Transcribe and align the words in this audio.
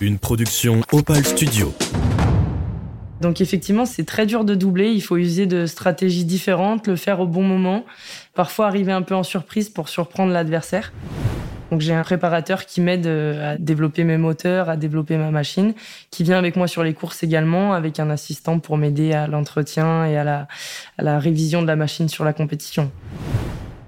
Une 0.00 0.20
production 0.20 0.80
Opal 0.92 1.24
Studio. 1.24 1.74
Donc 3.20 3.40
effectivement, 3.40 3.84
c'est 3.84 4.04
très 4.04 4.26
dur 4.26 4.44
de 4.44 4.54
doubler. 4.54 4.92
Il 4.92 5.00
faut 5.00 5.16
user 5.16 5.46
de 5.46 5.66
stratégies 5.66 6.24
différentes, 6.24 6.86
le 6.86 6.94
faire 6.94 7.18
au 7.18 7.26
bon 7.26 7.42
moment, 7.42 7.84
parfois 8.32 8.68
arriver 8.68 8.92
un 8.92 9.02
peu 9.02 9.16
en 9.16 9.24
surprise 9.24 9.68
pour 9.68 9.88
surprendre 9.88 10.32
l'adversaire. 10.32 10.92
Donc 11.72 11.80
j'ai 11.80 11.94
un 11.94 12.04
préparateur 12.04 12.64
qui 12.64 12.80
m'aide 12.80 13.08
euh, 13.08 13.54
à 13.54 13.58
développer 13.58 14.04
mes 14.04 14.18
moteurs, 14.18 14.70
à 14.70 14.76
développer 14.76 15.16
ma 15.16 15.32
machine, 15.32 15.74
qui 16.12 16.22
vient 16.22 16.38
avec 16.38 16.54
moi 16.54 16.68
sur 16.68 16.84
les 16.84 16.94
courses 16.94 17.24
également, 17.24 17.72
avec 17.72 17.98
un 17.98 18.08
assistant 18.08 18.60
pour 18.60 18.76
m'aider 18.76 19.12
à 19.12 19.26
l'entretien 19.26 20.06
et 20.06 20.16
à 20.16 20.22
la, 20.22 20.46
à 20.96 21.02
la 21.02 21.18
révision 21.18 21.60
de 21.60 21.66
la 21.66 21.76
machine 21.76 22.08
sur 22.08 22.24
la 22.24 22.32
compétition. 22.32 22.92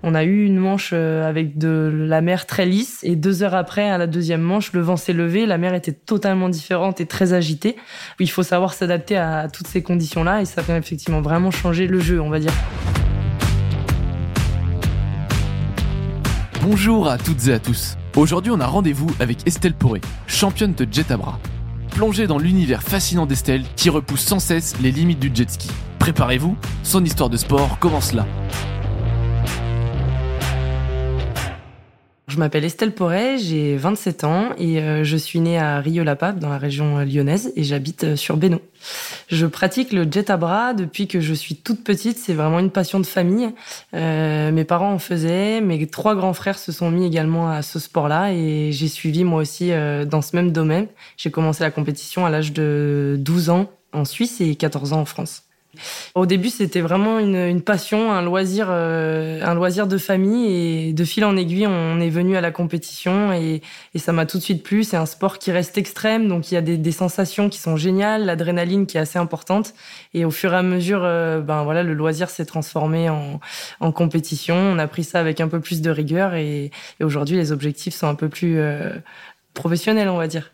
On 0.02 0.14
a 0.14 0.24
eu 0.24 0.46
une 0.46 0.56
manche 0.56 0.92
euh, 0.94 1.28
avec 1.28 1.58
de 1.58 1.92
la 1.94 2.22
mer 2.22 2.46
très 2.46 2.64
lisse 2.64 3.00
et 3.02 3.16
deux 3.16 3.42
heures 3.42 3.54
après, 3.54 3.90
à 3.90 3.98
la 3.98 4.06
deuxième 4.06 4.40
manche, 4.40 4.72
le 4.72 4.80
vent 4.80 4.96
s'est 4.96 5.12
levé, 5.12 5.44
la 5.44 5.58
mer 5.58 5.74
était 5.74 5.92
totalement 5.92 6.48
différente 6.48 7.02
et 7.02 7.06
très 7.06 7.34
agitée. 7.34 7.76
Il 8.18 8.30
faut 8.30 8.42
savoir 8.42 8.72
s'adapter 8.72 9.18
à 9.18 9.48
toutes 9.52 9.66
ces 9.66 9.82
conditions-là 9.82 10.40
et 10.40 10.46
ça 10.46 10.62
fait 10.62 10.76
effectivement 10.78 11.20
vraiment 11.20 11.50
changer 11.50 11.86
le 11.86 12.00
jeu, 12.00 12.18
on 12.18 12.30
va 12.30 12.38
dire. 12.38 12.52
Bonjour 16.62 17.06
à 17.08 17.18
toutes 17.18 17.48
et 17.48 17.52
à 17.52 17.58
tous. 17.58 17.98
Aujourd'hui, 18.16 18.52
on 18.54 18.60
a 18.60 18.66
rendez-vous 18.66 19.10
avec 19.20 19.46
Estelle 19.46 19.74
Poré, 19.74 20.00
championne 20.26 20.72
de 20.72 20.86
jet 20.90 21.10
à 21.10 21.18
bras. 21.18 21.38
Plongée 21.90 22.26
dans 22.26 22.38
l'univers 22.38 22.82
fascinant 22.82 23.26
d'Estelle 23.26 23.64
qui 23.76 23.90
repousse 23.90 24.22
sans 24.22 24.38
cesse 24.38 24.80
les 24.80 24.92
limites 24.92 25.20
du 25.20 25.30
jet 25.34 25.50
ski. 25.50 25.70
Préparez-vous, 25.98 26.56
son 26.84 27.04
histoire 27.04 27.28
de 27.28 27.36
sport 27.36 27.78
commence 27.78 28.14
là. 28.14 28.26
Je 32.30 32.36
m'appelle 32.36 32.64
Estelle 32.64 32.92
Porret, 32.92 33.38
j'ai 33.38 33.76
27 33.76 34.22
ans 34.22 34.50
et 34.56 34.78
euh, 34.78 35.02
je 35.02 35.16
suis 35.16 35.40
née 35.40 35.58
à 35.58 35.80
Rieux-la-Pape 35.80 36.38
dans 36.38 36.48
la 36.48 36.58
région 36.58 36.98
euh, 36.98 37.04
lyonnaise 37.04 37.52
et 37.56 37.64
j'habite 37.64 38.04
euh, 38.04 38.14
sur 38.14 38.36
Bénaud. 38.36 38.60
Je 39.26 39.46
pratique 39.46 39.92
le 39.92 40.06
jet 40.08 40.30
à 40.30 40.36
bras 40.36 40.72
depuis 40.72 41.08
que 41.08 41.20
je 41.20 41.34
suis 41.34 41.56
toute 41.56 41.82
petite, 41.82 42.18
c'est 42.18 42.34
vraiment 42.34 42.60
une 42.60 42.70
passion 42.70 43.00
de 43.00 43.06
famille. 43.06 43.50
mes 43.92 44.64
parents 44.64 44.92
en 44.92 45.00
faisaient, 45.00 45.60
mes 45.60 45.84
trois 45.88 46.14
grands 46.14 46.32
frères 46.32 46.58
se 46.60 46.70
sont 46.70 46.92
mis 46.92 47.04
également 47.04 47.50
à 47.50 47.62
ce 47.62 47.80
sport-là 47.80 48.32
et 48.32 48.70
j'ai 48.70 48.88
suivi 48.88 49.24
moi 49.24 49.42
aussi 49.42 49.72
dans 50.06 50.22
ce 50.22 50.34
même 50.34 50.52
domaine. 50.52 50.86
J'ai 51.16 51.30
commencé 51.30 51.62
la 51.64 51.70
compétition 51.70 52.24
à 52.24 52.30
l'âge 52.30 52.52
de 52.52 53.16
12 53.18 53.50
ans 53.50 53.70
en 53.92 54.04
Suisse 54.04 54.40
et 54.40 54.54
14 54.54 54.92
ans 54.92 55.00
en 55.00 55.04
France. 55.04 55.49
Au 56.14 56.26
début, 56.26 56.48
c'était 56.48 56.80
vraiment 56.80 57.18
une, 57.18 57.62
passion, 57.62 58.12
un 58.12 58.22
loisir, 58.22 58.68
euh, 58.70 59.40
un 59.42 59.54
loisir 59.54 59.86
de 59.86 59.98
famille. 59.98 60.88
Et 60.88 60.92
de 60.92 61.04
fil 61.04 61.24
en 61.24 61.36
aiguille, 61.36 61.66
on 61.66 62.00
est 62.00 62.10
venu 62.10 62.36
à 62.36 62.40
la 62.40 62.50
compétition 62.50 63.32
et, 63.32 63.62
ça 63.96 64.12
m'a 64.12 64.26
tout 64.26 64.38
de 64.38 64.42
suite 64.42 64.62
plu. 64.62 64.84
C'est 64.84 64.96
un 64.96 65.06
sport 65.06 65.38
qui 65.38 65.52
reste 65.52 65.78
extrême, 65.78 66.28
donc 66.28 66.50
il 66.50 66.54
y 66.54 66.56
a 66.56 66.62
des, 66.62 66.92
sensations 66.92 67.48
qui 67.48 67.58
sont 67.58 67.76
géniales, 67.76 68.24
l'adrénaline 68.24 68.86
qui 68.86 68.96
est 68.96 69.00
assez 69.00 69.18
importante. 69.18 69.74
Et 70.14 70.24
au 70.24 70.30
fur 70.30 70.52
et 70.52 70.56
à 70.56 70.62
mesure, 70.62 71.02
euh, 71.04 71.40
ben 71.40 71.62
voilà, 71.62 71.82
le 71.82 71.94
loisir 71.94 72.30
s'est 72.30 72.46
transformé 72.46 73.08
en, 73.08 73.40
compétition. 73.92 74.54
On 74.56 74.78
a 74.78 74.86
pris 74.86 75.04
ça 75.04 75.20
avec 75.20 75.40
un 75.40 75.48
peu 75.48 75.60
plus 75.60 75.80
de 75.80 75.90
rigueur 75.90 76.34
et, 76.34 76.70
aujourd'hui, 77.00 77.36
les 77.36 77.52
objectifs 77.52 77.94
sont 77.94 78.06
un 78.06 78.14
peu 78.14 78.28
plus 78.28 78.58
euh, 78.58 78.90
professionnels, 79.54 80.08
on 80.08 80.16
va 80.16 80.26
dire. 80.26 80.52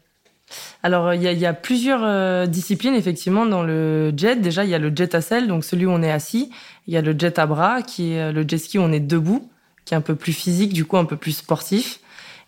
Alors, 0.83 1.14
il 1.14 1.22
y, 1.22 1.47
a, 1.47 1.52
plusieurs 1.52 2.02
euh, 2.05 2.47
disciplines, 2.47 2.94
effectivement, 2.94 3.47
dans 3.47 3.62
le 3.62 4.12
jet. 4.16 4.36
Déjà, 4.36 4.64
il 4.64 4.70
y 4.70 4.75
a 4.75 4.78
le 4.78 4.92
jet 4.94 5.14
à 5.14 5.20
selle, 5.20 5.48
donc 5.48 5.64
celui 5.64 5.86
où 5.86 5.91
on 5.91 6.03
est 6.03 6.12
assis. 6.12 6.50
Il 6.86 6.94
y 6.94 6.97
a 6.97 7.03
le 7.03 7.14
jet 7.19 7.38
à 7.38 7.47
bras, 7.47 7.83
qui 7.83 8.12
est 8.12 8.20
euh, 8.20 8.33
le 8.33 8.44
jet 8.47 8.58
ski 8.58 8.78
où 8.78 8.83
on 8.83 8.92
est 8.92 9.00
debout, 9.00 9.50
qui 9.84 9.94
est 9.94 9.97
un 9.97 10.03
peu 10.03 10.14
plus 10.14 10.33
physique, 10.33 10.72
du 10.72 10.84
coup, 10.84 10.97
un 10.97 11.05
peu 11.05 11.16
plus 11.16 11.33
sportif. 11.33 12.00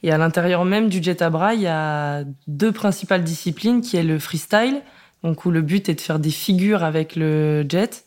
Et 0.04 0.12
à 0.12 0.18
l'intérieur 0.18 0.64
même 0.64 0.88
du 0.88 1.02
jet 1.02 1.22
à 1.22 1.30
bras, 1.30 1.54
il 1.54 1.62
y 1.62 1.66
a 1.66 2.22
deux 2.46 2.70
principales 2.70 3.24
disciplines, 3.24 3.80
qui 3.80 3.96
est 3.96 4.04
le 4.04 4.20
freestyle, 4.20 4.82
donc 5.24 5.44
où 5.44 5.50
le 5.50 5.62
but 5.62 5.88
est 5.88 5.94
de 5.94 6.00
faire 6.00 6.20
des 6.20 6.30
figures 6.30 6.84
avec 6.84 7.16
le 7.16 7.66
jet. 7.68 8.04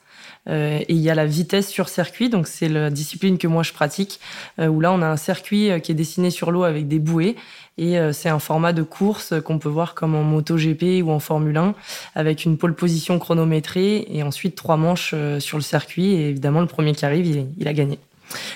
Euh, 0.50 0.80
et 0.80 0.94
il 0.94 0.98
y 1.02 1.10
a 1.10 1.16
la 1.16 1.26
vitesse 1.26 1.70
sur 1.70 1.88
circuit, 1.88 2.30
donc 2.30 2.48
c'est 2.48 2.70
la 2.70 2.90
discipline 2.90 3.38
que 3.38 3.48
moi 3.48 3.64
je 3.64 3.74
pratique, 3.74 4.20
où 4.60 4.80
là 4.80 4.92
on 4.92 5.02
a 5.02 5.08
un 5.08 5.18
circuit 5.18 5.70
qui 5.82 5.92
est 5.92 5.96
dessiné 5.96 6.32
sur 6.32 6.52
l'eau 6.52 6.64
avec 6.64 6.88
des 6.88 7.00
bouées 7.00 7.36
et 7.78 7.98
euh, 7.98 8.12
c'est 8.14 8.30
un 8.30 8.40
format 8.40 8.74
de 8.74 8.84
course 8.84 9.34
qu'on 9.44 9.58
peut 9.58 9.70
voir 9.70 9.96
comme 9.96 10.16
en 10.16 10.24
MotoGP 10.24 11.04
ou 11.04 11.10
en 11.10 11.20
Formule 11.20 11.58
1, 11.58 11.74
avec 12.16 12.46
une 12.46 12.58
pole 12.58 12.76
position 12.76 13.18
chronométrée 13.18 14.06
et 14.10 14.24
ensuite 14.24 14.56
trois 14.56 14.78
manches 14.78 15.12
euh, 15.16 15.40
sur 15.40 15.58
le 15.58 15.64
circuit. 15.64 16.14
Et 16.14 16.30
évidemment, 16.30 16.62
le 16.62 16.68
premier 16.68 16.94
qui 16.94 17.06
arrive, 17.06 17.26
il, 17.58 17.68
a 17.68 17.74
gagné. 17.74 17.98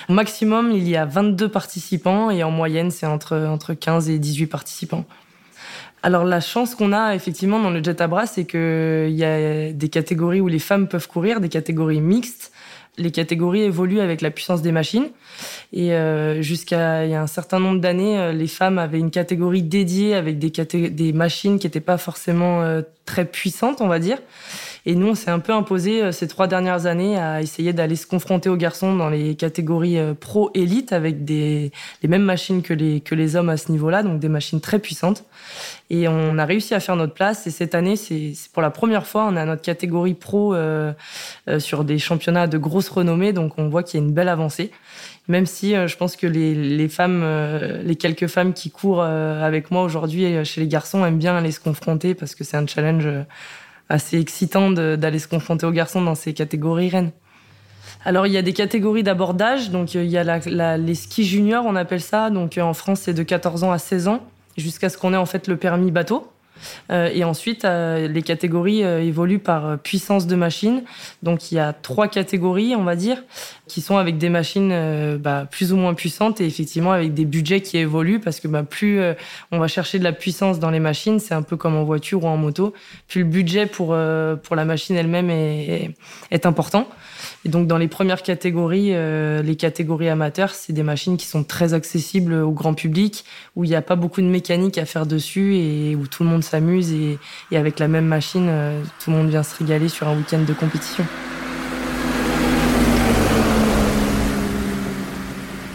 Au 0.08 0.12
maximum, 0.12 0.70
il 0.70 0.88
y 0.88 0.96
a 0.96 1.06
22 1.06 1.48
participants 1.48 2.30
et 2.30 2.44
en 2.44 2.50
moyenne, 2.50 2.90
c'est 2.90 3.06
entre, 3.06 3.36
entre 3.36 3.74
15 3.74 4.10
et 4.10 4.18
18 4.18 4.46
participants. 4.46 5.04
Alors 6.06 6.24
la 6.24 6.38
chance 6.38 6.76
qu'on 6.76 6.92
a 6.92 7.16
effectivement 7.16 7.58
dans 7.58 7.70
le 7.70 7.82
jet 7.82 8.00
à 8.00 8.06
bras, 8.06 8.28
c'est 8.28 8.44
qu'il 8.44 9.10
y 9.10 9.24
a 9.24 9.72
des 9.72 9.88
catégories 9.88 10.40
où 10.40 10.46
les 10.46 10.60
femmes 10.60 10.86
peuvent 10.86 11.08
courir, 11.08 11.40
des 11.40 11.48
catégories 11.48 12.00
mixtes 12.00 12.52
les 12.98 13.10
catégories 13.10 13.62
évoluent 13.62 14.00
avec 14.00 14.20
la 14.20 14.30
puissance 14.30 14.62
des 14.62 14.72
machines. 14.72 15.08
Et 15.72 15.92
euh, 15.92 16.40
jusqu'à 16.42 17.04
il 17.04 17.10
y 17.10 17.14
a 17.14 17.22
un 17.22 17.26
certain 17.26 17.60
nombre 17.60 17.80
d'années, 17.80 18.18
euh, 18.18 18.32
les 18.32 18.46
femmes 18.46 18.78
avaient 18.78 18.98
une 18.98 19.10
catégorie 19.10 19.62
dédiée 19.62 20.14
avec 20.14 20.38
des, 20.38 20.50
des 20.90 21.12
machines 21.12 21.58
qui 21.58 21.66
n'étaient 21.66 21.80
pas 21.80 21.98
forcément 21.98 22.62
euh, 22.62 22.82
très 23.04 23.24
puissantes, 23.24 23.80
on 23.80 23.88
va 23.88 23.98
dire. 23.98 24.18
Et 24.88 24.94
nous, 24.94 25.08
on 25.08 25.14
s'est 25.16 25.32
un 25.32 25.40
peu 25.40 25.52
imposé 25.52 26.00
euh, 26.00 26.12
ces 26.12 26.28
trois 26.28 26.46
dernières 26.46 26.86
années 26.86 27.18
à 27.18 27.42
essayer 27.42 27.72
d'aller 27.72 27.96
se 27.96 28.06
confronter 28.06 28.48
aux 28.48 28.56
garçons 28.56 28.94
dans 28.94 29.10
les 29.10 29.34
catégories 29.34 29.98
euh, 29.98 30.14
pro-élite 30.14 30.92
avec 30.92 31.24
des, 31.24 31.72
les 32.02 32.08
mêmes 32.08 32.22
machines 32.22 32.62
que 32.62 32.72
les, 32.72 33.00
que 33.00 33.16
les 33.16 33.34
hommes 33.34 33.48
à 33.48 33.56
ce 33.56 33.72
niveau-là, 33.72 34.04
donc 34.04 34.20
des 34.20 34.28
machines 34.28 34.60
très 34.60 34.78
puissantes. 34.78 35.24
Et 35.90 36.06
on 36.06 36.38
a 36.38 36.44
réussi 36.44 36.72
à 36.72 36.78
faire 36.78 36.94
notre 36.94 37.14
place. 37.14 37.48
Et 37.48 37.50
cette 37.50 37.74
année, 37.74 37.96
c'est 37.96 38.32
pour 38.52 38.62
la 38.62 38.70
première 38.70 39.08
fois, 39.08 39.26
on 39.28 39.34
a 39.34 39.44
notre 39.44 39.62
catégorie 39.62 40.14
pro 40.14 40.54
euh, 40.54 40.92
sur 41.58 41.82
des 41.82 41.98
championnats 41.98 42.46
de 42.46 42.58
grosse 42.58 42.88
renommée. 42.88 43.32
Donc 43.32 43.58
on 43.58 43.68
voit 43.68 43.82
qu'il 43.82 43.98
y 43.98 44.02
a 44.02 44.06
une 44.06 44.12
belle 44.12 44.28
avancée. 44.28 44.70
Même 45.26 45.46
si 45.46 45.74
je 45.74 45.96
pense 45.96 46.14
que 46.14 46.28
les, 46.28 46.54
les 46.54 46.88
femmes, 46.88 47.24
les 47.82 47.96
quelques 47.96 48.28
femmes 48.28 48.52
qui 48.52 48.70
courent 48.70 49.02
avec 49.02 49.72
moi 49.72 49.82
aujourd'hui 49.82 50.44
chez 50.44 50.60
les 50.60 50.68
garçons 50.68 51.04
aiment 51.04 51.18
bien 51.18 51.36
aller 51.36 51.50
se 51.50 51.58
confronter 51.58 52.14
parce 52.14 52.36
que 52.36 52.44
c'est 52.44 52.56
un 52.56 52.66
challenge 52.66 53.08
assez 53.88 54.18
excitant 54.18 54.70
d'aller 54.70 55.18
se 55.18 55.28
confronter 55.28 55.66
aux 55.66 55.72
garçons 55.72 56.02
dans 56.02 56.14
ces 56.14 56.34
catégories 56.34 56.88
reines. 56.88 57.12
Alors 58.04 58.26
il 58.26 58.32
y 58.32 58.36
a 58.36 58.42
des 58.42 58.52
catégories 58.52 59.02
d'abordage, 59.02 59.70
donc 59.70 59.96
euh, 59.96 60.04
il 60.04 60.10
y 60.10 60.18
a 60.18 60.76
les 60.76 60.94
skis 60.94 61.24
juniors, 61.24 61.64
on 61.66 61.74
appelle 61.74 62.00
ça. 62.00 62.30
Donc 62.30 62.56
euh, 62.56 62.62
en 62.62 62.74
France 62.74 63.00
c'est 63.02 63.14
de 63.14 63.22
14 63.22 63.64
ans 63.64 63.72
à 63.72 63.78
16 63.78 64.08
ans, 64.08 64.20
jusqu'à 64.56 64.88
ce 64.88 64.98
qu'on 64.98 65.12
ait 65.12 65.16
en 65.16 65.26
fait 65.26 65.48
le 65.48 65.56
permis 65.56 65.90
bateau. 65.90 66.30
Euh, 66.90 67.10
et 67.12 67.24
ensuite, 67.24 67.64
euh, 67.64 68.08
les 68.08 68.22
catégories 68.22 68.84
euh, 68.84 69.02
évoluent 69.02 69.38
par 69.38 69.78
puissance 69.78 70.26
de 70.26 70.36
machine. 70.36 70.82
Donc, 71.22 71.50
il 71.50 71.56
y 71.56 71.58
a 71.58 71.72
trois 71.72 72.08
catégories, 72.08 72.74
on 72.76 72.84
va 72.84 72.96
dire, 72.96 73.22
qui 73.66 73.80
sont 73.80 73.96
avec 73.96 74.18
des 74.18 74.28
machines 74.28 75.16
bah, 75.18 75.46
plus 75.50 75.72
ou 75.72 75.76
moins 75.76 75.94
puissantes 75.94 76.40
et 76.40 76.46
effectivement 76.46 76.92
avec 76.92 77.14
des 77.14 77.24
budgets 77.24 77.60
qui 77.60 77.78
évoluent 77.78 78.20
parce 78.20 78.38
que 78.38 78.46
bah, 78.46 78.62
plus 78.62 79.00
on 79.50 79.58
va 79.58 79.66
chercher 79.66 79.98
de 79.98 80.04
la 80.04 80.12
puissance 80.12 80.60
dans 80.60 80.70
les 80.70 80.78
machines, 80.78 81.18
c'est 81.18 81.34
un 81.34 81.42
peu 81.42 81.56
comme 81.56 81.74
en 81.74 81.82
voiture 81.82 82.22
ou 82.22 82.28
en 82.28 82.36
moto, 82.36 82.74
plus 83.08 83.22
le 83.22 83.26
budget 83.26 83.66
pour, 83.66 83.88
pour 83.88 84.56
la 84.56 84.64
machine 84.64 84.94
elle-même 84.94 85.30
est, 85.30 85.90
est 86.30 86.46
important. 86.46 86.88
Et 87.46 87.48
donc 87.48 87.68
dans 87.68 87.78
les 87.78 87.86
premières 87.86 88.24
catégories, 88.24 88.88
euh, 88.92 89.40
les 89.40 89.54
catégories 89.54 90.08
amateurs, 90.08 90.50
c'est 90.50 90.72
des 90.72 90.82
machines 90.82 91.16
qui 91.16 91.26
sont 91.26 91.44
très 91.44 91.74
accessibles 91.74 92.32
au 92.32 92.50
grand 92.50 92.74
public, 92.74 93.24
où 93.54 93.62
il 93.62 93.70
n'y 93.70 93.76
a 93.76 93.82
pas 93.82 93.94
beaucoup 93.94 94.20
de 94.20 94.26
mécanique 94.26 94.78
à 94.78 94.84
faire 94.84 95.06
dessus 95.06 95.54
et 95.54 95.94
où 95.94 96.08
tout 96.08 96.24
le 96.24 96.28
monde 96.28 96.42
s'amuse 96.42 96.92
et, 96.92 97.20
avec 97.52 97.78
la 97.78 97.86
même 97.86 98.06
machine, 98.06 98.48
euh, 98.48 98.82
tout 98.98 99.12
le 99.12 99.18
monde 99.18 99.28
vient 99.28 99.44
se 99.44 99.56
régaler 99.58 99.88
sur 99.88 100.08
un 100.08 100.16
week-end 100.16 100.42
de 100.42 100.52
compétition. 100.54 101.04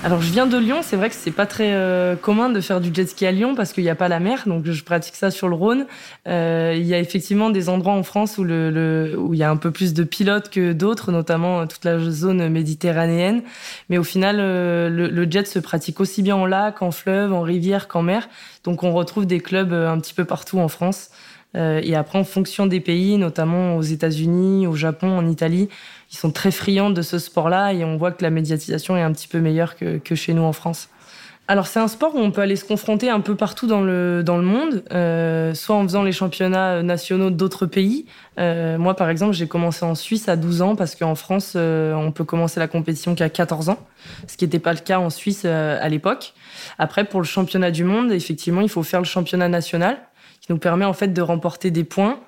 Alors 0.04 0.20
je 0.20 0.32
viens 0.32 0.48
de 0.48 0.58
Lyon, 0.58 0.80
c'est 0.82 0.96
vrai 0.96 1.10
que 1.10 1.16
c'est 1.16 1.30
pas 1.30 1.46
très 1.46 1.74
euh, 1.74 2.16
commun 2.16 2.50
de 2.50 2.60
faire 2.60 2.82
du 2.82 2.90
jet 2.92 3.06
ski 3.06 3.28
à 3.28 3.32
Lyon 3.32 3.54
parce 3.54 3.72
qu'il 3.72 3.84
n'y 3.84 3.90
a 3.90 3.96
pas 3.96 4.08
la 4.08 4.20
mer, 4.20 4.46
donc 4.48 4.66
je 4.66 4.84
pratique 4.84 5.16
ça 5.16 5.30
sur 5.30 5.48
le 5.48 5.54
Rhône. 5.54 5.86
Euh, 6.28 6.74
il 6.76 6.88
y 6.88 6.96
a 6.96 7.00
effectivement 7.00 7.52
des 7.52 7.70
endroits 7.70 7.94
en 7.94 8.02
France 8.02 8.40
où, 8.40 8.44
le, 8.44 9.14
où 9.16 9.36
il 9.36 9.40
y 9.40 9.44
a 9.44 9.52
un 9.52 9.58
peu 9.58 9.70
plus 9.70 9.94
de 9.94 10.04
pilotes 10.04 10.50
que 10.50 10.74
d'autres, 10.74 11.12
notamment 11.12 11.68
toute 11.68 11.86
la 11.86 12.00
zone 12.00 12.50
méditerranéenne. 12.50 13.44
Mais 13.90 14.00
au 14.00 14.04
final, 14.04 14.38
euh, 14.40 14.90
le, 14.90 15.08
le, 15.08 15.30
jet 15.30 15.46
se 15.46 15.60
pratique 15.60 16.00
aussi 16.00 16.24
bien 16.24 16.36
en 16.36 16.48
lac, 16.48 16.82
en 16.82 16.90
fleuve, 16.90 17.32
en 17.32 17.42
rivière 17.42 17.88
qu'en 17.88 18.02
mer. 18.02 18.28
Donc 18.64 18.82
on 18.82 18.94
retrouve 18.94 19.28
des 19.28 19.40
clubs 19.40 19.72
un 19.72 20.00
petit 20.00 20.16
peu 20.16 20.26
partout 20.26 20.58
en 20.58 20.68
France. 20.68 21.12
Euh, 21.56 21.82
et 21.84 21.96
après, 21.96 22.18
en 22.18 22.24
fonction 22.24 22.66
des 22.66 22.80
pays, 22.80 23.18
notamment 23.18 23.76
aux 23.76 23.82
États-Unis, 23.82 24.68
au 24.68 24.76
Japon, 24.76 25.18
en 25.18 25.28
Italie, 25.28 25.70
ils 26.12 26.18
sont 26.18 26.32
très 26.32 26.52
friands 26.52 26.90
de 26.90 27.02
ce 27.02 27.20
sport-là 27.20 27.74
et 27.74 27.84
on 27.84 27.98
voit 27.98 28.12
que 28.12 28.24
la 28.24 28.30
médiatisation 28.30 28.98
est 28.98 29.02
un 29.02 29.12
petit 29.12 29.28
peu 29.28 29.40
meilleure 29.40 29.76
que, 29.76 29.98
que 29.98 30.16
chez 30.16 30.34
nous 30.34 30.44
en 30.44 30.54
France. 30.54 30.90
Alors 31.48 31.68
c'est 31.68 31.80
un 31.80 31.88
sport 31.88 32.16
où 32.16 32.20
on 32.20 32.32
peut 32.32 32.42
aller 32.42 32.56
se 32.56 32.64
confronter 32.64 33.10
un 33.10 33.20
peu 33.20 33.36
partout 33.36 33.68
dans 33.68 33.82
le, 33.82 34.22
dans 34.24 34.38
le 34.38 34.44
monde, 34.44 34.84
euh, 34.94 35.54
soit 35.54 35.76
en 35.76 35.84
faisant 35.84 36.04
les 36.04 36.14
championnats 36.14 36.82
nationaux 36.82 37.30
d'autres 37.30 37.66
pays. 37.66 38.06
Euh, 38.40 38.78
moi 38.78 38.96
par 38.96 39.10
exemple 39.10 39.34
j'ai 39.34 39.48
commencé 39.48 39.84
en 39.84 39.96
Suisse 39.96 40.30
à 40.30 40.38
12 40.38 40.62
ans 40.62 40.76
parce 40.78 40.96
qu'en 40.96 41.16
France 41.16 41.54
euh, 41.56 41.94
on 41.94 42.12
peut 42.12 42.24
commencer 42.24 42.60
la 42.60 42.68
compétition 42.68 43.16
qu'à 43.16 43.30
14 43.30 43.68
ans, 43.70 43.80
ce 44.28 44.38
qui 44.38 44.46
n'était 44.46 44.60
pas 44.60 44.72
le 44.72 44.80
cas 44.80 45.00
en 45.00 45.10
Suisse 45.10 45.42
euh, 45.44 45.78
à 45.82 45.90
l'époque. 45.90 46.34
Après 46.78 47.04
pour 47.04 47.20
le 47.20 47.26
championnat 47.26 47.72
du 47.72 47.84
monde 47.84 48.14
effectivement 48.14 48.62
il 48.62 48.70
faut 48.70 48.84
faire 48.84 49.02
le 49.02 49.06
championnat 49.06 49.50
national 49.50 49.98
qui 50.40 50.52
nous 50.52 50.58
permet 50.58 50.86
en 50.86 50.94
fait 50.94 51.10
de 51.10 51.22
remporter 51.22 51.70
des 51.70 51.84
points. 51.84 52.20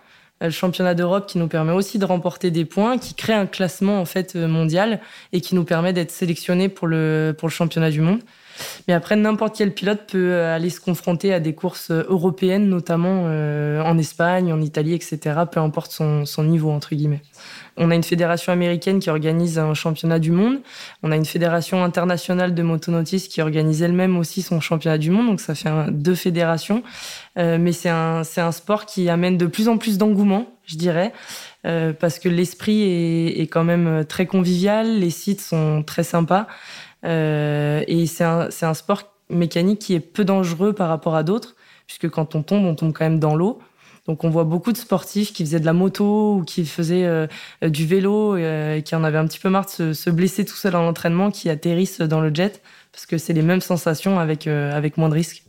Le 0.44 0.50
championnat 0.50 0.94
d'Europe 0.94 1.26
qui 1.26 1.38
nous 1.38 1.48
permet 1.48 1.72
aussi 1.72 1.98
de 1.98 2.06
remporter 2.06 2.52
des 2.52 2.66
points, 2.66 2.98
qui 2.98 3.14
crée 3.14 3.34
un 3.34 3.46
classement 3.46 4.00
en 4.02 4.06
fait 4.06 4.36
mondial 4.36 5.00
et 5.32 5.40
qui 5.40 5.56
nous 5.56 5.64
permet 5.64 5.94
d'être 5.94 6.12
sélectionné 6.12 6.68
pour 6.68 6.88
le 6.88 7.34
pour 7.38 7.48
le 7.48 7.54
championnat 7.54 7.90
du 7.90 8.02
monde. 8.02 8.20
Mais 8.88 8.94
après, 8.94 9.16
n'importe 9.16 9.58
quel 9.58 9.74
pilote 9.74 10.02
peut 10.12 10.42
aller 10.42 10.70
se 10.70 10.80
confronter 10.80 11.34
à 11.34 11.40
des 11.40 11.54
courses 11.54 11.92
européennes, 11.92 12.70
notamment 12.70 13.24
en 13.24 13.98
Espagne, 13.98 14.52
en 14.52 14.62
Italie, 14.62 14.94
etc. 14.94 15.20
Peu 15.52 15.60
importe 15.60 15.92
son, 15.92 16.44
niveau 16.44 16.72
entre 16.72 16.96
guillemets. 16.96 17.22
On 17.78 17.90
a 17.90 17.96
une 17.96 18.04
fédération 18.04 18.54
américaine 18.54 19.00
qui 19.00 19.10
organise 19.10 19.58
un 19.58 19.74
championnat 19.74 20.20
du 20.20 20.32
monde. 20.32 20.60
On 21.02 21.12
a 21.12 21.16
une 21.16 21.26
fédération 21.26 21.84
internationale 21.84 22.54
de 22.54 22.62
motonautisme 22.62 23.30
qui 23.30 23.42
organise 23.42 23.82
elle-même 23.82 24.18
aussi 24.18 24.42
son 24.44 24.60
championnat 24.60 24.98
du 25.00 25.10
monde. 25.10 25.28
Donc 25.28 25.42
ça 25.42 25.56
fait 25.56 25.70
deux 25.90 26.16
fédérations. 26.16 26.84
Euh, 27.38 27.58
mais 27.60 27.72
c'est 27.72 27.90
un, 27.90 28.24
sport 28.52 28.86
qui 28.86 29.10
amène 29.10 29.38
de 29.38 29.48
plus 29.48 29.68
en 29.68 29.78
plus 29.78 29.98
d'engouement, 29.98 30.48
je 30.66 30.76
dirais, 30.76 31.14
euh, 31.66 31.94
parce 31.94 32.20
que 32.20 32.30
l'esprit 32.30 32.84
est, 32.84 33.48
quand 33.48 33.64
même 33.64 34.06
très 34.06 34.26
convivial. 34.26 35.00
Les 35.00 35.10
sites 35.10 35.42
sont 35.42 35.84
très 35.84 36.04
sympas. 36.04 36.48
Euh, 37.06 37.84
et 37.88 38.06
c'est 38.06 38.24
un, 38.24 38.50
un 38.62 38.74
sport 38.74 39.04
mécanique 39.30 39.80
qui 39.80 39.94
est 39.94 40.00
peu 40.00 40.26
dangereux 40.26 40.74
par 40.74 40.90
rapport 40.90 41.16
à 41.16 41.24
d'autres, 41.24 41.56
puisque 41.88 42.10
quand 42.10 42.36
on 42.36 42.44
tombe, 42.44 42.66
on 42.66 42.76
tombe 42.76 42.94
quand 42.94 43.06
même 43.06 43.20
dans 43.20 43.36
l'eau. 43.36 43.60
Donc 44.06 44.26
on 44.26 44.30
voit 44.30 44.44
beaucoup 44.44 44.74
de 44.74 44.78
sportifs 44.78 45.32
qui 45.32 45.46
faisaient 45.46 45.62
de 45.62 45.66
la 45.66 45.74
moto 45.74 46.36
ou 46.36 46.44
qui 46.44 46.66
faisaient 46.66 47.06
euh, 47.06 47.28
du 47.62 47.86
vélo 47.86 48.36
euh, 48.36 48.76
et 48.76 48.84
qui 48.84 48.96
en 48.96 49.04
avaient 49.04 49.18
un 49.18 49.28
petit 49.28 49.40
peu 49.40 49.50
marre 49.50 49.66
de 49.66 49.70
se, 49.70 49.94
se 49.94 50.10
blesser 50.10 50.44
tout 50.44 50.56
seul 50.56 50.76
en 50.76 50.86
entraînement, 50.88 51.32
qui 51.32 51.50
atterrissent 51.50 52.02
dans 52.02 52.20
le 52.20 52.34
jet 52.34 52.62
parce 52.92 53.06
que 53.06 53.18
c'est 53.18 53.34
les 53.34 53.42
mêmes 53.42 53.62
sensations 53.62 54.20
avec 54.20 54.46
euh, 54.48 54.76
avec 54.76 54.98
moins 54.98 55.10
de 55.10 55.14
risques. 55.14 55.44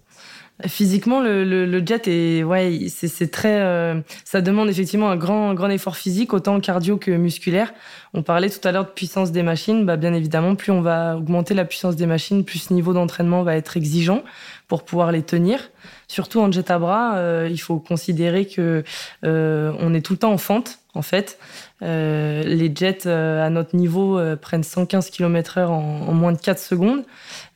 Physiquement, 0.68 1.20
le, 1.20 1.42
le, 1.42 1.66
le, 1.66 1.84
jet 1.84 2.06
est, 2.06 2.44
ouais, 2.44 2.86
c'est 2.88 3.30
très, 3.32 3.60
euh, 3.60 4.00
ça 4.24 4.40
demande 4.40 4.70
effectivement 4.70 5.10
un 5.10 5.16
grand, 5.16 5.52
grand 5.52 5.68
effort 5.68 5.96
physique, 5.96 6.32
autant 6.32 6.60
cardio 6.60 6.96
que 6.96 7.10
musculaire. 7.10 7.74
On 8.14 8.22
parlait 8.22 8.48
tout 8.48 8.66
à 8.66 8.70
l'heure 8.70 8.84
de 8.84 8.90
puissance 8.90 9.32
des 9.32 9.42
machines, 9.42 9.84
bah 9.84 9.96
bien 9.96 10.14
évidemment, 10.14 10.54
plus 10.54 10.70
on 10.70 10.80
va 10.80 11.16
augmenter 11.16 11.54
la 11.54 11.64
puissance 11.64 11.96
des 11.96 12.06
machines, 12.06 12.44
plus 12.44 12.60
ce 12.60 12.72
niveau 12.72 12.92
d'entraînement 12.92 13.42
va 13.42 13.56
être 13.56 13.76
exigeant 13.76 14.22
pour 14.68 14.84
pouvoir 14.84 15.12
les 15.12 15.22
tenir. 15.22 15.60
Surtout 16.08 16.40
en 16.40 16.52
jet 16.52 16.70
à 16.70 16.78
bras, 16.78 17.16
euh, 17.16 17.48
il 17.50 17.58
faut 17.58 17.78
considérer 17.78 18.46
que 18.46 18.84
euh, 19.24 19.72
on 19.80 19.94
est 19.94 20.02
tout 20.02 20.12
le 20.12 20.18
temps 20.18 20.32
en 20.32 20.38
fente, 20.38 20.78
en 20.94 21.02
fait. 21.02 21.38
Euh, 21.82 22.42
les 22.44 22.72
jets 22.74 23.06
à 23.08 23.50
notre 23.50 23.74
niveau 23.74 24.20
prennent 24.40 24.62
115 24.62 25.10
km/h 25.10 25.66
en, 25.66 26.12
moins 26.12 26.32
de 26.32 26.38
4 26.38 26.58
secondes. 26.58 27.02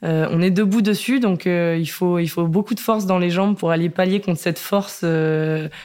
on 0.02 0.42
est 0.42 0.50
debout 0.50 0.82
dessus, 0.82 1.20
donc 1.20 1.46
il 1.46 1.86
faut 1.86 2.18
il 2.18 2.28
faut 2.28 2.46
beaucoup 2.46 2.74
de 2.74 2.80
force 2.80 3.06
dans 3.06 3.18
les 3.18 3.30
jambes 3.30 3.56
pour 3.56 3.70
aller 3.70 3.88
pallier 3.90 4.20
contre 4.20 4.40
cette 4.40 4.58
force 4.58 5.04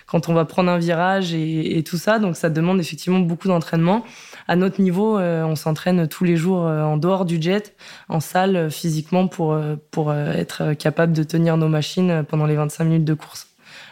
quand 0.07 0.29
on 0.29 0.33
va 0.33 0.45
prendre 0.45 0.71
un 0.71 0.79
virage 0.79 1.33
et, 1.33 1.77
et, 1.77 1.83
tout 1.83 1.97
ça. 1.97 2.19
Donc 2.19 2.35
ça 2.35 2.49
demande 2.49 2.79
effectivement 2.79 3.19
beaucoup 3.19 3.47
d'entraînement. 3.47 4.03
À 4.47 4.55
notre 4.57 4.81
niveau, 4.81 5.19
on 5.19 5.55
s'entraîne 5.55 6.07
tous 6.07 6.23
les 6.23 6.35
jours 6.35 6.63
en 6.63 6.97
dehors 6.97 7.25
du 7.25 7.41
jet, 7.41 7.75
en 8.09 8.19
salle, 8.19 8.71
physiquement 8.71 9.27
pour 9.27 9.57
pour 9.91 10.13
être 10.13 10.73
capable 10.73 11.12
de 11.13 11.23
tenir 11.23 11.57
nos 11.57 11.69
machines 11.69 12.23
pendant 12.27 12.45
les 12.45 12.55
25 12.55 12.83
minutes 12.83 13.05
de 13.05 13.13
course. 13.13 13.47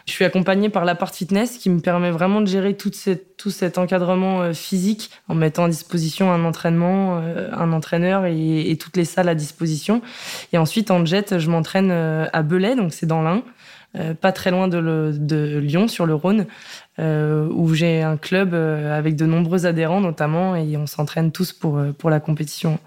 Je 0.06 0.12
suis 0.12 0.24
accompagnée 0.24 0.68
par 0.68 0.84
la 0.84 0.94
part 0.94 1.14
fitness 1.14 1.58
qui 1.58 1.70
me 1.70 1.80
permet 1.80 2.10
vraiment 2.10 2.40
de 2.40 2.46
gérer 2.46 2.76
tout 2.76 2.90
cet 2.92 3.78
encadrement 3.78 4.52
physique 4.52 5.10
en 5.28 5.34
mettant 5.34 5.64
à 5.64 5.68
disposition 5.68 6.32
un 6.32 6.44
entraînement, 6.44 7.18
un 7.18 7.72
entraîneur 7.72 8.26
et, 8.26 8.76
toutes 8.80 8.96
les 8.96 9.04
salles 9.04 9.28
à 9.28 9.34
disposition. 9.36 10.02
Et 10.52 10.58
ensuite, 10.58 10.90
en 10.90 11.04
jet, 11.04 11.38
je 11.38 11.48
m'entraîne 11.48 11.90
à 11.90 12.42
Belay, 12.42 12.74
donc 12.74 12.92
c'est 12.92 13.06
dans 13.06 13.22
l'Ain, 13.22 13.44
pas 14.20 14.32
très 14.32 14.50
loin 14.50 14.66
de, 14.66 15.58
Lyon, 15.58 15.86
sur 15.86 16.04
le 16.04 16.14
Rhône, 16.14 16.46
euh, 16.98 17.48
où 17.52 17.72
j'ai 17.74 18.02
un 18.02 18.16
club 18.16 18.54
avec 18.54 19.14
de 19.14 19.24
nombreux 19.24 19.66
adhérents 19.66 20.00
notamment, 20.00 20.56
et 20.56 20.76
on 20.76 20.88
s'entraîne 20.88 21.30
tous 21.30 21.52
pour 21.52 22.10
la 22.10 22.18
compétition. 22.18 22.80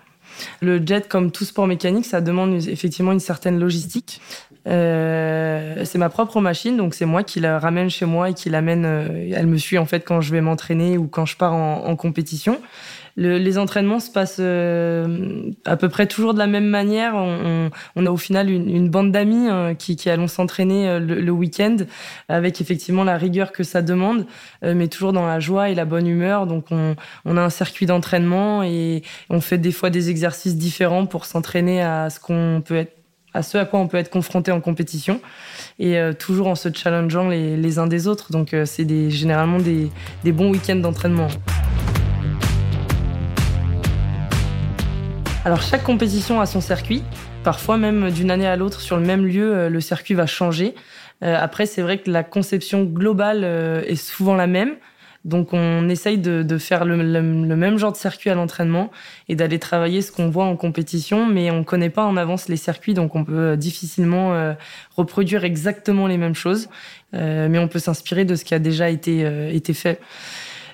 Le 0.62 0.86
jet, 0.86 1.08
comme 1.08 1.32
tout 1.32 1.46
sport 1.46 1.68
mécanique, 1.68 2.06
ça 2.06 2.22
demande 2.22 2.54
effectivement 2.68 3.12
une 3.12 3.20
certaine 3.20 3.60
logistique. 3.60 4.22
Euh, 4.68 5.84
c'est 5.86 5.98
ma 5.98 6.10
propre 6.10 6.42
machine, 6.42 6.76
donc 6.76 6.96
c'est 6.96 7.06
moi 7.06 7.24
qui 7.24 7.40
la 7.40 7.60
ramène 7.60 7.90
chez 7.90 8.06
moi 8.06 8.32
et 8.32 8.34
qui 8.34 8.50
l'amène. 8.50 8.86
Euh, 8.86 9.32
elle 9.34 9.48
me 9.48 9.58
suit 9.58 9.78
en 9.78 9.86
fait 9.86 10.02
quand 10.02 10.22
je 10.22 10.32
vais 10.32 10.42
m'entraîner 10.42 10.98
ou 10.98 11.08
quand 11.08 11.26
je 11.26 11.38
pars 11.38 11.54
en, 11.54 11.86
en 11.86 11.96
compétition. 11.96 12.60
Le, 13.18 13.38
les 13.38 13.58
entraînements 13.58 14.02
se 14.02 14.12
passent 14.12 14.38
euh, 14.42 15.50
à 15.64 15.78
peu 15.78 15.88
près 15.88 16.06
toujours 16.06 16.34
de 16.34 16.40
la 16.40 16.48
même 16.48 16.68
manière. 16.68 17.16
On, 17.16 18.06
a 18.06 18.12
au 18.12 18.18
final 18.18 18.50
une, 18.50 18.90
bande 18.90 19.12
d'amis 19.12 19.48
euh, 19.50 19.74
qui, 19.74 20.10
allons 20.10 20.28
s'entraîner 20.28 20.90
euh, 20.90 21.00
le, 21.00 21.32
week-end 21.32 21.78
avec 22.28 22.60
effectivement 22.60 23.06
la 23.06 23.18
rigueur 23.18 23.54
que 23.54 23.64
ça 23.64 23.82
demande, 23.82 24.26
euh, 24.64 24.74
mais 24.76 24.90
toujours 24.90 25.14
dans 25.14 25.26
la 25.26 25.40
joie 25.40 25.70
et 25.70 25.76
la 25.76 25.86
bonne 25.86 26.08
humeur. 26.08 26.46
Donc 26.46 26.66
on, 26.72 26.96
a 27.38 27.42
un 27.42 27.50
circuit 27.50 27.86
d'entraînement 27.86 28.64
et 28.64 29.02
on 29.30 29.40
fait 29.40 29.58
des 29.58 29.72
fois 29.72 29.90
des 29.90 30.10
exercices 30.10 30.58
différents 30.58 31.06
pour 31.06 31.26
s'entraîner 31.26 31.82
à 31.82 32.10
ce 32.10 32.20
qu'on 32.20 32.62
peut 32.66 32.76
être 32.76 32.92
à 33.34 33.44
ce 33.44 33.58
à 33.58 33.66
quoi 33.66 33.82
on 33.82 33.88
peut 33.90 33.98
être 33.98 34.10
confronté 34.10 34.54
en 34.54 34.62
compétition 34.62 35.20
et 35.78 36.00
toujours 36.18 36.48
en 36.48 36.56
se 36.56 36.70
challengeant 36.74 37.28
les, 37.28 37.80
uns 37.80 37.88
des 37.88 38.08
autres. 38.08 38.32
Donc 38.32 38.56
c'est 38.64 39.10
généralement 39.10 39.58
des 39.60 40.32
bons 40.32 40.52
week-ends 40.52 40.78
d'entraînement. 40.78 41.28
Alors 45.46 45.62
chaque 45.62 45.84
compétition 45.84 46.42
a 46.42 46.48
son 46.48 46.60
circuit. 46.60 47.04
Parfois 47.44 47.78
même 47.78 48.10
d'une 48.10 48.32
année 48.32 48.48
à 48.48 48.56
l'autre 48.56 48.82
sur 48.82 48.98
le 48.98 49.06
même 49.06 49.26
lieu, 49.26 49.56
euh, 49.56 49.70
le 49.70 49.80
circuit 49.80 50.16
va 50.16 50.26
changer. 50.26 50.74
après 51.22 51.66
c'est 51.66 51.82
vrai 51.82 52.00
que 52.00 52.12
la 52.12 52.24
conception 52.24 52.84
globale 52.84 53.44
est 53.88 53.96
souvent 53.96 54.36
la 54.36 54.48
même. 54.48 54.76
Donc 55.26 55.54
on 55.54 55.90
essaye 55.90 56.20
de, 56.20 56.44
de 56.44 56.58
faire 56.60 56.86
le, 56.86 56.98
le, 56.98 57.20
le, 57.20 57.56
même 57.56 57.78
genre 57.78 57.92
de 57.92 57.98
circuit 57.98 58.30
à 58.30 58.36
l'entraînement 58.36 58.92
et 59.28 59.36
d'aller 59.36 59.58
travailler 59.58 60.04
ce 60.04 60.12
qu'on 60.12 60.30
voit 60.30 60.46
en 60.46 60.56
compétition, 60.56 61.26
mais 61.26 61.50
on 61.50 61.60
ne 61.60 61.64
connaît 61.64 61.90
pas 61.90 62.06
en 62.06 62.16
avance 62.16 62.48
les 62.48 62.58
circuits, 62.58 62.94
donc 62.94 63.16
on 63.16 63.26
peut 63.26 63.58
difficilement 63.58 64.36
euh, 64.36 64.54
reproduire 64.96 65.44
exactement 65.44 66.06
les 66.06 66.18
mêmes 66.18 66.36
choses, 66.36 66.70
euh, 67.16 67.48
mais 67.50 67.58
on 67.58 67.68
peut 67.68 67.80
s'inspirer 67.80 68.24
de 68.24 68.36
ce 68.36 68.46
qui 68.46 68.54
a 68.54 68.60
déjà 68.60 68.92
été, 68.92 69.26
euh, 69.26 69.50
été 69.52 69.74
fait. 69.74 70.00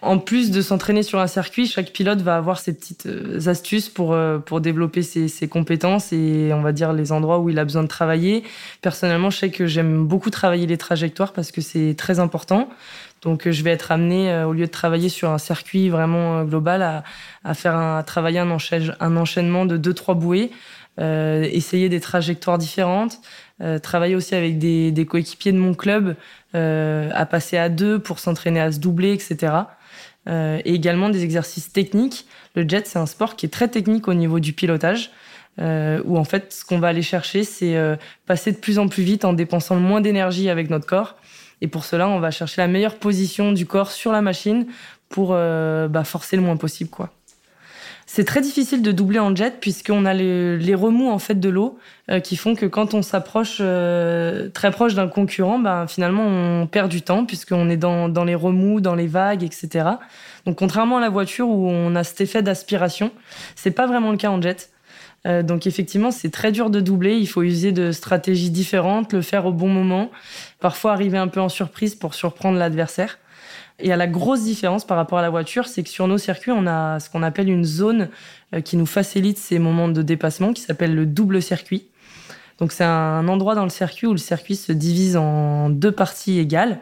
En 0.01 0.17
plus 0.17 0.49
de 0.51 0.61
s'entraîner 0.61 1.03
sur 1.03 1.19
un 1.19 1.27
circuit, 1.27 1.67
chaque 1.67 1.91
pilote 1.91 2.21
va 2.21 2.35
avoir 2.35 2.59
ses 2.59 2.73
petites 2.73 3.07
astuces 3.45 3.87
pour, 3.87 4.17
pour 4.45 4.59
développer 4.59 5.03
ses, 5.03 5.27
ses, 5.27 5.47
compétences 5.47 6.11
et 6.11 6.51
on 6.53 6.61
va 6.61 6.71
dire 6.71 6.91
les 6.91 7.11
endroits 7.11 7.39
où 7.39 7.49
il 7.49 7.59
a 7.59 7.63
besoin 7.63 7.83
de 7.83 7.87
travailler. 7.87 8.43
Personnellement, 8.81 9.29
je 9.29 9.37
sais 9.37 9.51
que 9.51 9.67
j'aime 9.67 10.05
beaucoup 10.07 10.31
travailler 10.31 10.65
les 10.65 10.77
trajectoires 10.77 11.33
parce 11.33 11.51
que 11.51 11.61
c'est 11.61 11.93
très 11.95 12.19
important. 12.19 12.69
Donc 13.21 13.47
je 13.47 13.63
vais 13.63 13.69
être 13.69 13.91
amené, 13.91 14.43
au 14.43 14.53
lieu 14.53 14.65
de 14.65 14.71
travailler 14.71 15.09
sur 15.09 15.29
un 15.29 15.37
circuit 15.37 15.89
vraiment 15.89 16.43
global, 16.45 16.81
à, 16.81 17.03
à 17.43 17.53
faire 17.53 17.75
un, 17.75 17.99
à 17.99 18.03
travailler 18.03 18.39
un, 18.39 18.57
un 18.99 19.17
enchaînement 19.17 19.65
de 19.67 19.77
deux 19.77 19.93
trois 19.93 20.15
bouées, 20.15 20.49
euh, 20.99 21.43
essayer 21.43 21.87
des 21.87 22.01
trajectoires 22.01 22.57
différentes, 22.57 23.19
euh, 23.61 23.79
travailler 23.79 24.15
aussi 24.15 24.35
avec 24.35 24.59
des, 24.59 24.91
des 24.91 25.05
coéquipiers 25.05 25.53
de 25.53 25.57
mon 25.57 25.73
club, 25.73 26.15
euh, 26.53 27.09
à 27.13 27.25
passer 27.25 27.57
à 27.57 27.69
deux 27.69 27.97
pour 27.97 28.19
s'entraîner 28.19 28.59
à 28.59 28.73
se 28.73 28.79
doubler, 28.79 29.13
etc. 29.13 29.53
Euh, 30.29 30.61
et 30.65 30.75
également 30.75 31.09
des 31.09 31.23
exercices 31.23 31.71
techniques. 31.71 32.27
Le 32.55 32.67
jet, 32.67 32.85
c'est 32.85 32.99
un 32.99 33.07
sport 33.07 33.35
qui 33.35 33.47
est 33.47 33.49
très 33.49 33.67
technique 33.67 34.07
au 34.07 34.13
niveau 34.13 34.39
du 34.39 34.53
pilotage. 34.53 35.11
Euh, 35.59 36.01
où 36.05 36.17
en 36.17 36.23
fait, 36.23 36.53
ce 36.53 36.63
qu'on 36.63 36.79
va 36.79 36.87
aller 36.87 37.01
chercher, 37.01 37.43
c'est 37.43 37.75
euh, 37.75 37.97
passer 38.25 38.51
de 38.51 38.57
plus 38.57 38.79
en 38.79 38.87
plus 38.87 39.03
vite 39.03 39.25
en 39.25 39.33
dépensant 39.33 39.75
le 39.75 39.81
moins 39.81 39.99
d'énergie 39.99 40.49
avec 40.49 40.69
notre 40.69 40.85
corps 40.85 41.17
et 41.61 41.67
pour 41.67 41.85
cela, 41.85 42.09
on 42.09 42.19
va 42.19 42.31
chercher 42.31 42.61
la 42.61 42.67
meilleure 42.67 42.95
position 42.95 43.51
du 43.51 43.65
corps 43.65 43.91
sur 43.91 44.11
la 44.11 44.21
machine 44.21 44.65
pour 45.09 45.29
euh, 45.31 45.87
bah, 45.87 46.03
forcer 46.03 46.35
le 46.35 46.41
moins 46.41 46.57
possible, 46.57 46.89
quoi. 46.89 47.11
C'est 48.13 48.25
très 48.25 48.41
difficile 48.41 48.81
de 48.81 48.91
doubler 48.91 49.19
en 49.19 49.33
jet 49.33 49.61
puisqu'on 49.61 50.03
a 50.03 50.13
les, 50.13 50.57
les, 50.57 50.75
remous 50.75 51.09
en 51.09 51.17
fait 51.17 51.39
de 51.39 51.47
l'eau 51.47 51.79
euh, 52.09 52.19
qui 52.19 52.35
font 52.35 52.55
que 52.55 52.65
quand 52.65 52.93
on 52.93 53.01
s'approche 53.01 53.59
euh, 53.61 54.49
très 54.49 54.69
proche 54.69 54.95
d'un 54.95 55.07
concurrent, 55.07 55.59
bah, 55.59 55.85
finalement 55.87 56.25
on 56.25 56.67
perd 56.67 56.91
du 56.91 57.03
temps 57.03 57.25
puisqu'on 57.25 57.69
est 57.69 57.77
dans, 57.77 58.09
dans 58.09 58.25
les 58.25 58.35
remous, 58.35 58.81
dans 58.81 58.95
les 58.95 59.07
vagues, 59.07 59.43
etc. 59.43 59.91
Donc 60.45 60.57
contrairement 60.57 60.97
à 60.97 60.99
la 60.99 61.07
voiture 61.07 61.47
où 61.47 61.69
on 61.69 61.95
a 61.95 62.03
cet 62.03 62.19
effet 62.19 62.41
d'aspiration, 62.41 63.11
c'est 63.55 63.71
pas 63.71 63.87
vraiment 63.87 64.11
le 64.11 64.17
cas 64.17 64.29
en 64.29 64.41
jet. 64.41 64.71
Euh, 65.25 65.41
donc 65.41 65.65
effectivement, 65.65 66.11
c'est 66.11 66.31
très 66.31 66.51
dur 66.51 66.69
de 66.69 66.81
doubler. 66.81 67.15
Il 67.15 67.27
faut 67.27 67.43
user 67.43 67.71
de 67.71 67.93
stratégies 67.93 68.49
différentes, 68.49 69.13
le 69.13 69.21
faire 69.21 69.45
au 69.45 69.53
bon 69.53 69.69
moment, 69.69 70.11
parfois 70.59 70.91
arriver 70.91 71.17
un 71.17 71.29
peu 71.29 71.39
en 71.39 71.47
surprise 71.47 71.95
pour 71.95 72.13
surprendre 72.13 72.57
l'adversaire. 72.57 73.19
Et 73.81 73.91
à 73.91 73.97
la 73.97 74.07
grosse 74.07 74.43
différence 74.43 74.85
par 74.85 74.97
rapport 74.97 75.19
à 75.19 75.21
la 75.21 75.29
voiture, 75.29 75.67
c'est 75.67 75.83
que 75.83 75.89
sur 75.89 76.07
nos 76.07 76.17
circuits, 76.17 76.51
on 76.51 76.67
a 76.67 76.99
ce 76.99 77.09
qu'on 77.09 77.23
appelle 77.23 77.49
une 77.49 77.65
zone 77.65 78.09
euh, 78.53 78.61
qui 78.61 78.77
nous 78.77 78.85
facilite 78.85 79.37
ces 79.37 79.59
moments 79.59 79.87
de 79.87 80.01
dépassement, 80.01 80.53
qui 80.53 80.61
s'appelle 80.61 80.95
le 80.95 81.05
double 81.05 81.41
circuit. 81.41 81.87
Donc 82.59 82.71
c'est 82.71 82.83
un 82.83 83.27
endroit 83.27 83.55
dans 83.55 83.63
le 83.63 83.69
circuit 83.69 84.05
où 84.07 84.11
le 84.11 84.19
circuit 84.19 84.55
se 84.55 84.71
divise 84.71 85.17
en 85.17 85.69
deux 85.69 85.91
parties 85.91 86.37
égales, 86.37 86.79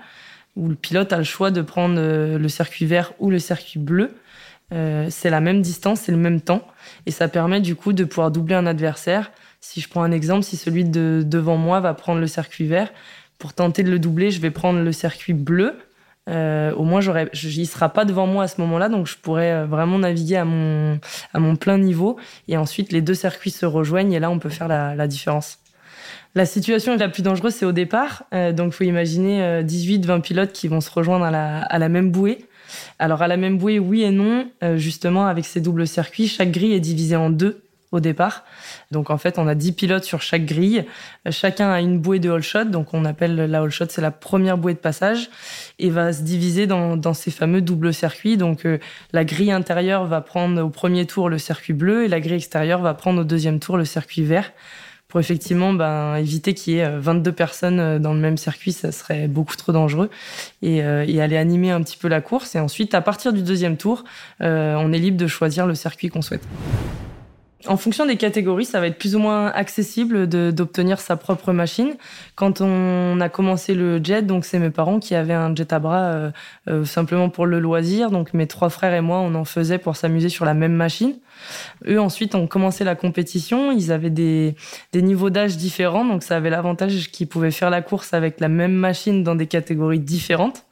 où 0.56 0.68
le 0.68 0.75
pilote 0.75 1.13
a 1.13 1.18
le 1.18 1.24
choix 1.24 1.51
de 1.51 1.62
prendre 1.62 1.96
euh, 1.98 2.38
le 2.38 2.50
circuit 2.50 2.86
vert 2.86 3.13
ou 3.20 3.29
le 3.29 3.39
circuit 3.39 3.79
bleu. 3.79 4.12
Euh, 4.74 5.08
c'est 5.10 5.29
la 5.29 5.39
même 5.39 5.62
distance, 5.62 6.01
c'est 6.01 6.12
le 6.12 6.18
même 6.18 6.41
temps, 6.41 6.68
et 7.06 7.12
ça 7.12 7.27
permet 7.27 7.62
du 7.62 7.75
coup 7.75 7.94
de 7.94 8.03
pouvoir 8.03 8.29
doubler 8.29 8.56
un 8.56 8.65
adversaire. 8.65 9.32
Si 9.62 9.82
je 9.82 9.89
prends 9.89 10.03
un 10.03 10.12
exemple, 10.12 10.44
si 10.44 10.58
celui 10.58 10.84
de 10.84 11.24
devant 11.25 11.58
moi 11.58 11.79
va 11.79 11.94
prendre 11.94 12.20
le 12.20 12.27
circuit 12.27 12.65
vert, 12.65 12.91
pour 13.39 13.53
tenter 13.53 13.84
de 13.84 13.89
le 13.89 14.00
doubler, 14.00 14.32
je 14.32 14.41
vais 14.41 14.51
prendre 14.51 14.79
le 14.79 14.91
circuit 14.91 15.34
bleu. 15.34 15.75
Euh, 16.29 16.74
au 16.74 16.83
moins, 16.83 17.01
j'aurais, 17.01 17.29
il 17.33 17.65
sera 17.65 17.89
pas 17.89 18.05
devant 18.05 18.27
moi 18.27 18.43
à 18.43 18.48
ce 18.48 18.62
moment-là, 18.62 18.89
donc 18.89 19.07
je 19.07 19.17
pourrais 19.17 19.51
euh, 19.51 19.65
vraiment 19.65 20.00
naviguer 20.00 20.38
à 20.38 20.45
mon, 20.45 21.00
à 21.33 21.39
mon 21.39 21.55
plein 21.55 21.77
niveau. 21.77 22.17
Et 22.48 22.57
ensuite, 22.57 22.91
les 22.91 23.01
deux 23.01 23.15
circuits 23.15 23.51
se 23.51 23.65
rejoignent 23.65 24.13
et 24.13 24.19
là, 24.19 24.29
on 24.29 24.39
peut 24.39 24.50
faire 24.50 24.67
la, 24.67 24.95
la 24.95 25.07
différence. 25.07 25.59
La 26.36 26.45
situation 26.45 26.95
la 26.95 27.09
plus 27.09 27.24
dangereuse, 27.24 27.55
c'est 27.55 27.65
au 27.65 27.71
départ. 27.71 28.24
Euh, 28.33 28.51
donc, 28.53 28.74
faut 28.74 28.83
imaginer 28.83 29.63
18-20 29.63 30.21
pilotes 30.21 30.51
qui 30.51 30.67
vont 30.67 30.81
se 30.81 30.91
rejoindre 30.91 31.25
à 31.25 31.31
la, 31.31 31.62
à 31.63 31.79
la 31.79 31.89
même 31.89 32.12
bouée. 32.12 32.45
Alors, 33.00 33.24
à 33.24 33.27
la 33.27 33.38
même 33.38 33.57
bouée, 33.57 33.79
oui 33.79 34.03
et 34.03 34.12
non. 34.12 34.48
justement, 34.75 35.25
avec 35.25 35.45
ces 35.45 35.59
doubles 35.59 35.88
circuits, 35.88 36.27
chaque 36.27 36.51
grille 36.51 36.74
est 36.74 36.79
divisée 36.79 37.15
en 37.15 37.31
deux 37.31 37.63
au 37.91 38.00
départ. 38.00 38.43
Donc 38.91 39.10
en 39.10 39.17
fait, 39.17 39.39
on 39.39 39.48
a 39.48 39.55
10 39.55 39.72
pilotes 39.74 40.03
sur 40.03 40.22
chaque 40.22 40.46
grille. 40.46 40.86
Chacun 41.31 41.69
a 41.72 41.79
une 41.79 42.00
bouée 42.00 42.19
de 42.19 42.29
all 42.29 42.43
shot. 42.43 42.65
Donc 42.65 42.93
on 42.93 43.05
appelle 43.05 43.36
la 43.36 43.62
all 43.62 43.72
shot, 43.72 43.86
c'est 43.89 44.01
la 44.01 44.12
première 44.12 44.58
bouée 44.58 44.74
de 44.74 44.79
passage 44.79 45.29
et 45.79 45.89
va 45.89 46.13
se 46.13 46.22
diviser 46.22 46.67
dans, 46.67 47.13
ces 47.13 47.31
fameux 47.31 47.62
doubles 47.62 47.93
circuits. 47.93 48.38
Donc 48.38 48.65
euh, 48.65 48.77
la 49.12 49.25
grille 49.25 49.51
intérieure 49.51 50.05
va 50.05 50.22
prendre 50.22 50.62
au 50.62 50.69
premier 50.69 51.05
tour 51.05 51.29
le 51.29 51.38
circuit 51.38 51.74
bleu 51.74 52.05
et 52.05 52.08
la 52.08 52.19
grille 52.19 52.36
extérieure 52.36 52.81
va 52.81 52.93
prendre 52.93 53.22
au 53.22 53.24
deuxième 53.24 53.60
tour 53.60 53.77
le 53.77 53.86
circuit 53.86 54.24
vert. 54.24 54.51
Pour 55.08 55.19
effectivement 55.19 55.74
ben, 55.74 56.17
éviter 56.17 56.53
qu'il 56.53 56.74
y 56.74 56.77
ait 56.77 56.98
22 57.00 57.31
euh, 57.31 57.34
personnes 57.34 57.79
euh, 57.79 57.98
dans 57.98 58.13
le 58.13 58.19
même 58.19 58.38
circuit, 58.38 58.72
ça 58.72 58.91
serait 58.91 59.27
beaucoup 59.27 59.55
trop 59.55 59.72
dangereux. 59.72 60.12
Et 60.62 60.84
aller 60.84 61.38
animer 61.38 61.72
un 61.72 61.81
petit 61.81 61.98
peu 61.98 62.08
la 62.08 62.22
course. 62.22 62.53
Et 62.53 62.60
ensuite, 62.60 62.93
à 62.93 63.01
partir 63.01 63.34
du 63.34 63.41
deuxième 63.41 63.77
tour, 63.77 64.03
on 64.39 64.93
est 64.93 65.00
libre 65.00 65.17
de 65.17 65.27
choisir 65.27 65.65
le 65.65 65.74
circuit 65.74 66.10
qu'on 66.10 66.22
souhaite. 66.22 66.43
En 67.68 67.75
fonction 67.75 68.06
des 68.06 68.16
catégories, 68.16 68.63
ça 68.63 68.80
va 68.80 68.88
être 68.88 68.98
plus 68.98 69.18
ou 69.18 69.20
moins 69.20 69.48
accessible 69.48 70.28
d'obtenir 70.28 71.01
sa 71.01 71.18
propre 71.18 71.51
machine. 71.51 71.96
Quand 72.36 72.62
on 72.62 73.20
a 73.20 73.28
commencé 73.28 73.74
le 73.74 74.01
jet, 74.01 74.22
donc 74.22 74.46
c'est 74.46 74.60
mes 74.60 74.70
parents 74.70 75.00
qui 75.00 75.13
avaient 75.13 75.34
un 75.34 75.54
jet 75.54 75.74
à 75.74 75.80
bras 75.80 76.04
euh, 76.04 76.32
euh, 76.70 76.86
simplement 76.86 77.30
pour 77.30 77.46
le 77.46 77.60
loisir. 77.60 78.12
Donc 78.12 78.34
mes 78.34 78.48
trois 78.48 78.70
frères 78.70 78.94
et 78.94 79.01
moi, 79.01 79.20
on 79.20 79.36
en 79.36 79.44
faisait 79.44 79.78
pour 79.78 79.98
s'amuser 79.98 80.30
sur 80.30 80.46
la 80.46 80.54
même 80.54 80.74
machine. 80.74 81.16
Eux 81.88 82.00
ensuite 82.00 82.36
ont 82.36 82.48
commencé 82.48 82.84
la 82.84 82.96
compétition. 82.96 83.72
Ils 83.72 83.92
avaient 83.92 84.10
des, 84.10 84.56
niveaux 84.94 85.30
d'âge 85.30 85.58
différents, 85.58 86.06
donc 86.06 86.24
ça 86.24 86.38
avait 86.38 86.50
l'avantage 86.50 87.10
qu'ils 87.12 87.28
pouvaient 87.28 87.51
faire 87.51 87.70
la 87.70 87.82
course 87.82 88.13
avec 88.13 88.39
la 88.39 88.50
même 88.50 88.74
machine 88.74 89.24
dans 89.24 89.36
des 89.36 89.48
catégories 89.48 90.00
différentes. 90.00 90.66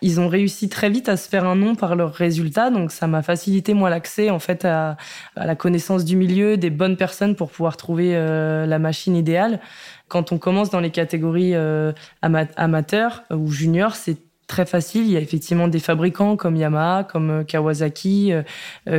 Ils 0.00 0.20
ont 0.20 0.28
réussi 0.28 0.68
très 0.68 0.90
vite 0.90 1.08
à 1.08 1.16
se 1.16 1.28
faire 1.28 1.44
un 1.44 1.56
nom 1.56 1.74
par 1.74 1.94
leurs 1.96 2.12
résultats, 2.12 2.70
donc 2.70 2.90
ça 2.92 3.06
m'a 3.06 3.22
facilité 3.22 3.74
moi 3.74 3.90
l'accès 3.90 4.30
en 4.30 4.38
fait 4.38 4.64
à, 4.64 4.96
la 5.36 5.54
connaissance 5.54 6.04
du 6.04 6.16
milieu, 6.16 6.41
des 6.42 6.70
bonnes 6.70 6.96
personnes 6.96 7.36
pour 7.36 7.50
pouvoir 7.50 7.76
trouver 7.76 8.12
euh, 8.14 8.66
la 8.66 8.78
machine 8.78 9.16
idéale. 9.16 9.60
Quand 10.08 10.32
on 10.32 10.38
commence 10.38 10.70
dans 10.70 10.80
les 10.80 10.90
catégories 10.90 11.54
euh, 11.54 11.92
amateurs 12.20 13.24
ou 13.30 13.50
juniors, 13.50 13.96
c'est 13.96 14.18
très 14.46 14.66
facile. 14.66 15.02
Il 15.02 15.12
y 15.12 15.16
a 15.16 15.20
effectivement 15.20 15.68
des 15.68 15.78
fabricants 15.78 16.36
comme 16.36 16.56
Yamaha, 16.56 17.04
comme 17.04 17.30
euh, 17.30 17.44
Kawasaki, 17.44 18.32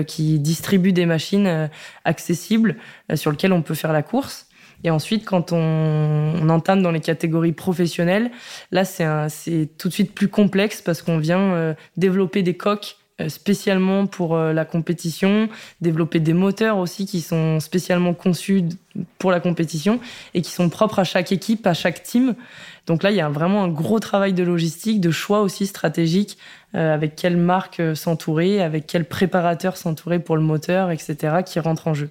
qui 0.08 0.40
distribuent 0.40 0.94
des 0.94 1.06
machines 1.06 1.70
accessibles 2.06 2.78
sur 3.14 3.32
lesquelles 3.32 3.54
on 3.54 3.62
peut 3.62 3.76
faire 3.76 3.94
la 3.94 4.04
course. 4.04 4.48
Et 4.86 4.90
ensuite, 4.90 5.24
quand 5.24 5.54
on, 5.54 6.50
entame 6.50 6.82
dans 6.82 6.92
les 6.92 7.00
catégories 7.00 7.54
professionnelles, 7.54 8.32
là, 8.72 8.84
c'est 8.84 9.70
tout 9.78 9.88
de 9.88 9.94
suite 9.94 10.14
plus 10.14 10.28
complexe 10.28 10.82
parce 10.82 11.02
qu'on 11.02 11.20
vient 11.20 11.76
développer 11.96 12.44
des 12.44 12.58
coques 12.58 12.98
spécialement 13.27 14.08
pour 14.08 14.36
euh, 14.36 14.53
la 14.53 14.65
compétition, 14.65 15.50
développer 15.82 16.20
des 16.20 16.34
moteurs 16.34 16.77
aussi 16.77 17.05
qui 17.05 17.22
sont 17.22 17.60
spécialement 17.60 18.13
conçus 18.13 18.63
pour 19.20 19.32
la 19.32 19.39
compétition 19.39 20.00
et 20.34 20.41
qui 20.41 20.51
sont 20.51 20.70
propres 20.70 21.00
à 21.00 21.03
chaque 21.03 21.32
équipe, 21.32 21.65
à 21.67 21.74
chaque 21.74 22.03
team. 22.03 22.36
Donc 22.88 23.03
là, 23.03 23.12
il 23.12 23.17
y 23.17 23.22
a 23.22 23.29
vraiment 23.29 23.63
un 23.63 23.70
gros 23.70 24.00
travail 24.00 24.34
de 24.34 24.43
logistique, 24.43 25.00
de 25.00 25.12
choix 25.12 25.41
aussi 25.41 25.67
stratégique, 25.67 26.38
avec 26.74 27.15
quelle 27.15 27.38
marque 27.38 27.82
s'entourer, 27.96 28.62
avec 28.62 28.88
quel 28.88 29.05
préparateur 29.05 29.77
s'entourer 29.77 30.20
pour 30.20 30.36
le 30.36 30.41
moteur, 30.41 30.91
etc., 30.91 31.43
qui 31.46 31.60
rentre 31.60 31.88
en 31.88 31.93
jeu. 31.93 32.10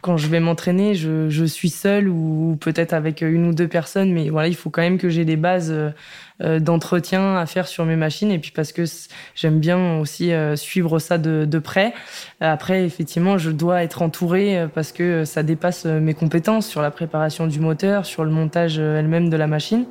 Quand 0.00 0.16
je 0.16 0.28
vais 0.28 0.40
m'entraîner, 0.40 0.94
je, 0.94 1.44
suis 1.44 1.70
seule 1.70 2.08
ou 2.08 2.56
peut-être 2.60 2.92
avec 2.92 3.20
une 3.20 3.48
ou 3.48 3.54
deux 3.54 3.68
personnes, 3.68 4.12
mais 4.12 4.28
voilà, 4.30 4.48
il 4.48 4.56
faut 4.56 4.70
quand 4.70 4.82
même 4.82 4.98
que 4.98 5.08
j'ai 5.08 5.24
des 5.24 5.36
bases 5.36 5.70
euh, 5.70 5.90
euh, 5.90 5.90
d'entretien 6.40 7.36
à 7.36 7.46
faire 7.46 7.68
sur 7.68 7.84
mes 7.84 7.94
machines 7.94 8.32
et 8.32 8.40
puis 8.40 8.50
parce 8.50 8.72
que 8.72 8.82
j'aime 9.36 9.60
bien 9.60 9.98
aussi 9.98 10.32
euh, 10.32 10.56
suivre 10.56 10.98
ça 10.98 11.16
de, 11.16 11.44
de, 11.44 11.58
près. 11.60 11.94
Après, 12.40 12.84
effectivement, 12.84 13.38
je 13.38 13.52
dois 13.52 13.84
être 13.84 14.02
entourée 14.02 14.58
euh, 14.58 14.66
parce 14.66 14.90
que 14.90 15.24
ça 15.24 15.44
dépasse 15.44 15.84
mes 15.84 16.12
compétences 16.12 16.66
sur 16.66 16.82
la 16.82 16.90
préparation 16.90 17.46
du 17.46 17.60
moteur, 17.60 18.04
sur 18.04 18.24
le 18.24 18.32
montage 18.32 18.80
elle-même 18.80 19.30
de 19.30 19.36
la 19.36 19.46
machine. 19.46 19.84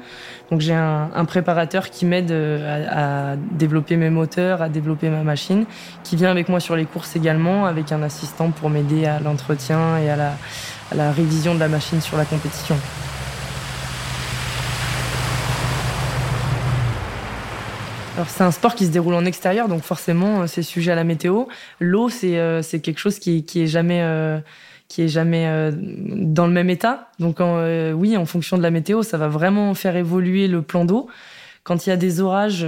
Donc 0.51 0.59
j'ai 0.59 0.73
un, 0.73 1.11
un, 1.15 1.23
préparateur 1.23 1.89
qui 1.89 2.05
m'aide 2.05 2.31
à, 2.31 3.31
à, 3.31 3.35
développer 3.37 3.95
mes 3.95 4.09
moteurs, 4.09 4.61
à 4.61 4.67
développer 4.67 5.09
ma 5.09 5.23
machine, 5.23 5.65
qui 6.03 6.17
vient 6.17 6.29
avec 6.29 6.49
moi 6.49 6.59
sur 6.59 6.75
les 6.75 6.85
courses 6.85 7.15
également, 7.15 7.65
avec 7.65 7.93
un 7.93 8.03
assistant 8.03 8.51
pour 8.51 8.69
m'aider 8.69 9.05
à 9.05 9.21
l'entretien 9.21 9.97
et 9.97 10.09
à 10.09 10.17
la, 10.17 10.33
à 10.91 10.95
la 10.95 11.11
révision 11.13 11.55
de 11.55 11.59
la 11.59 11.69
machine 11.69 12.01
sur 12.01 12.17
la 12.17 12.25
compétition. 12.25 12.75
Alors 18.15 18.29
c'est 18.29 18.43
un 18.43 18.51
sport 18.51 18.75
qui 18.75 18.85
se 18.85 18.91
déroule 18.91 19.15
en 19.15 19.25
extérieur, 19.25 19.67
donc 19.67 19.81
forcément 19.81 20.41
euh, 20.41 20.47
c'est 20.47 20.61
sujet 20.61 20.91
à 20.91 20.95
la 20.95 21.03
météo. 21.03 21.45
L'eau 21.79 22.09
c'est 22.09 22.37
euh, 22.37 22.61
quelque 22.61 22.99
chose 22.99 23.17
qui 23.17 23.43
qui 23.43 23.63
est 23.63 23.67
jamais 23.67 24.01
euh, 24.03 24.39
qui 24.87 25.01
est 25.01 25.07
jamais 25.07 25.71
dans 26.05 26.45
le 26.45 26.53
même 26.53 26.69
état. 26.69 27.09
Donc 27.17 27.39
oui, 27.39 28.15
en 28.15 28.25
fonction 28.25 28.57
de 28.57 28.61
la 28.61 28.69
météo, 28.69 29.01
ça 29.01 29.17
va 29.17 29.27
vraiment 29.27 29.73
faire 29.73 29.95
évoluer 29.95 30.47
le 30.47 30.61
plan 30.61 30.85
d'eau. 30.85 31.07
Quand 31.63 31.87
il 31.87 31.89
y 31.89 31.93
a 31.93 31.97
des 31.97 32.21
orages, 32.21 32.63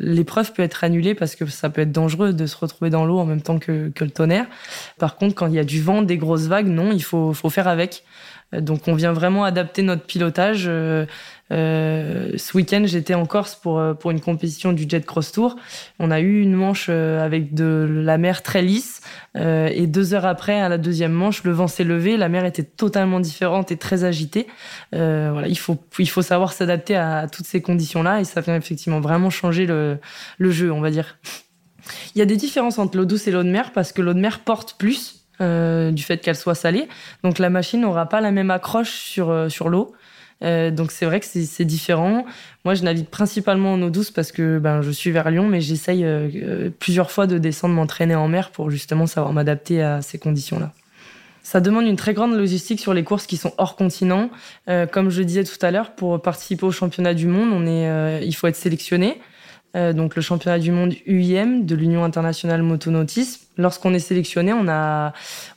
l'épreuve 0.00 0.52
peut 0.52 0.62
être 0.62 0.84
annulée 0.84 1.14
parce 1.14 1.36
que 1.36 1.46
ça 1.46 1.70
peut 1.70 1.80
être 1.80 1.92
dangereux 1.92 2.34
de 2.34 2.44
se 2.44 2.56
retrouver 2.58 2.90
dans 2.90 3.06
l'eau 3.06 3.18
en 3.18 3.24
même 3.24 3.40
temps 3.40 3.58
que, 3.58 3.88
que 3.88 4.04
le 4.04 4.10
tonnerre. 4.10 4.46
Par 4.98 5.16
contre, 5.16 5.34
quand 5.34 5.46
il 5.46 5.54
y 5.54 5.58
a 5.58 5.64
du 5.64 5.80
vent, 5.80 6.02
des 6.02 6.18
grosses 6.18 6.46
vagues, 6.46 6.66
non, 6.66 6.92
il 6.92 7.02
faut, 7.02 7.32
faut 7.32 7.48
faire 7.48 7.68
avec. 7.68 8.04
Donc 8.52 8.88
on 8.88 8.94
vient 8.94 9.12
vraiment 9.12 9.44
adapter 9.44 9.80
notre 9.80 10.04
pilotage. 10.04 10.68
Euh, 11.52 12.00
euh, 12.00 12.32
ce 12.36 12.56
week-end, 12.56 12.82
j'étais 12.84 13.14
en 13.14 13.26
Corse 13.26 13.54
pour, 13.54 13.78
euh, 13.78 13.94
pour 13.94 14.10
une 14.10 14.20
compétition 14.20 14.72
du 14.72 14.86
Jet 14.88 15.04
Cross 15.04 15.32
Tour. 15.32 15.56
On 15.98 16.10
a 16.10 16.20
eu 16.20 16.40
une 16.40 16.54
manche 16.54 16.88
avec 16.88 17.54
de 17.54 17.88
la 17.88 18.18
mer 18.18 18.42
très 18.42 18.62
lisse. 18.62 19.00
et 19.36 19.86
deux 19.86 20.14
heures 20.14 20.26
après, 20.26 20.60
à 20.60 20.68
la 20.68 20.78
deuxième 20.78 21.12
manche, 21.12 21.44
le 21.44 21.52
vent 21.52 21.68
s'est 21.68 21.84
levé. 21.84 22.16
La 22.16 22.28
mer 22.28 22.44
était 22.44 22.64
totalement 22.64 23.20
différente 23.20 23.70
et 23.72 23.76
très 23.76 24.04
agitée. 24.04 24.46
voilà, 24.92 25.48
il 25.48 25.58
faut, 25.58 25.78
il 25.98 26.08
faut 26.08 26.22
savoir 26.22 26.52
s'adapter 26.52 26.96
à, 26.96 27.28
toutes 27.30 27.46
ces 27.46 27.60
conditions-là. 27.62 28.20
Et 28.20 28.24
ça 28.24 28.40
vient 28.40 28.56
effectivement 28.56 29.00
vraiment 29.00 29.30
changer 29.30 29.66
le, 29.66 29.98
le 30.38 30.50
jeu, 30.50 30.72
on 30.72 30.80
va 30.80 30.90
dire. 30.90 31.18
Il 32.14 32.18
y 32.18 32.22
a 32.22 32.26
des 32.26 32.36
différences 32.36 32.78
entre 32.78 32.96
l'eau 32.96 33.04
douce 33.04 33.26
et 33.26 33.30
l'eau 33.30 33.42
de 33.42 33.50
mer 33.50 33.72
parce 33.72 33.92
que 33.92 34.02
l'eau 34.02 34.14
de 34.14 34.20
mer 34.20 34.40
porte 34.40 34.76
plus 34.78 35.20
euh, 35.40 35.90
du 35.90 36.02
fait 36.02 36.18
qu'elle 36.18 36.36
soit 36.36 36.54
salée. 36.54 36.86
Donc 37.24 37.38
la 37.38 37.48
machine 37.48 37.80
n'aura 37.80 38.04
pas 38.06 38.20
la 38.20 38.30
même 38.30 38.50
accroche 38.50 38.90
sur, 38.90 39.30
euh, 39.30 39.48
sur 39.48 39.70
l'eau. 39.70 39.94
Euh, 40.42 40.70
donc 40.70 40.90
c'est 40.90 41.04
vrai 41.04 41.20
que 41.20 41.26
c'est 41.26 41.64
différent. 41.64 42.24
Moi, 42.64 42.74
je 42.74 42.82
navigue 42.82 43.08
principalement 43.08 43.74
en 43.74 43.82
eau 43.82 43.90
douce 43.90 44.10
parce 44.10 44.32
que 44.32 44.58
ben, 44.58 44.82
je 44.82 44.90
suis 44.90 45.10
vers 45.10 45.30
Lyon, 45.30 45.48
mais 45.48 45.60
j'essaye 45.60 46.04
plusieurs 46.78 47.10
fois 47.10 47.26
de 47.26 47.38
descendre 47.38 47.74
m'entraîner 47.74 48.14
en 48.14 48.28
mer 48.28 48.50
pour 48.50 48.70
justement 48.70 49.06
savoir 49.06 49.32
m'adapter 49.32 49.82
à 49.82 50.02
ces 50.02 50.18
conditions-là. 50.18 50.72
Ça 51.42 51.60
demande 51.60 51.86
une 51.86 51.96
très 51.96 52.14
grande 52.14 52.34
logistique 52.34 52.80
sur 52.80 52.94
les 52.94 53.02
courses 53.02 53.26
qui 53.26 53.36
sont 53.36 53.52
hors 53.58 53.76
continent. 53.76 54.30
comme 54.92 55.10
je 55.10 55.22
disais 55.22 55.44
tout 55.44 55.58
à 55.62 55.70
l'heure, 55.70 55.94
pour 55.94 56.20
participer 56.20 56.64
au 56.64 56.70
championnat 56.70 57.14
du 57.14 57.26
monde, 57.26 57.50
on 57.52 57.66
est, 57.66 58.24
il 58.24 58.32
faut 58.34 58.46
être 58.46 58.56
sélectionné. 58.56 59.20
Euh, 59.76 59.92
donc 59.92 60.16
le 60.16 60.22
championnat 60.22 60.58
du 60.58 60.72
monde 60.72 60.94
UIM 61.06 61.60
de 61.64 61.74
l'Union 61.76 62.02
internationale 62.02 62.62
motonautisme. 62.62 63.46
Lorsqu'on 63.56 63.94
est 63.94 64.00
sélectionné, 64.00 64.52
on 64.52 64.66
a, 64.68 65.12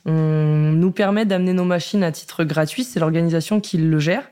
on 0.06 0.12
nous 0.12 0.92
permet 0.92 1.24
d'amener 1.24 1.52
nos 1.52 1.64
machines 1.64 2.04
à 2.04 2.12
titre 2.12 2.44
gratuit. 2.44 2.84
C'est 2.84 3.00
l'organisation 3.00 3.60
qui 3.60 3.78
le 3.78 3.98
gère. 3.98 4.22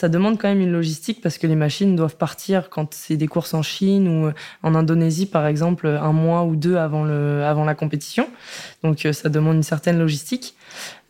Ça 0.00 0.08
demande 0.08 0.38
quand 0.38 0.46
même 0.46 0.60
une 0.60 0.70
logistique 0.70 1.20
parce 1.20 1.38
que 1.38 1.48
les 1.48 1.56
machines 1.56 1.96
doivent 1.96 2.16
partir 2.16 2.70
quand 2.70 2.94
c'est 2.94 3.16
des 3.16 3.26
courses 3.26 3.52
en 3.52 3.62
Chine 3.62 4.06
ou 4.06 4.30
en 4.62 4.74
Indonésie, 4.76 5.26
par 5.26 5.44
exemple, 5.44 5.88
un 5.88 6.12
mois 6.12 6.44
ou 6.44 6.54
deux 6.54 6.76
avant 6.76 7.02
le, 7.02 7.42
avant 7.42 7.64
la 7.64 7.74
compétition. 7.74 8.28
Donc 8.84 9.04
euh, 9.04 9.12
ça 9.12 9.28
demande 9.28 9.56
une 9.56 9.64
certaine 9.64 9.98
logistique. 9.98 10.54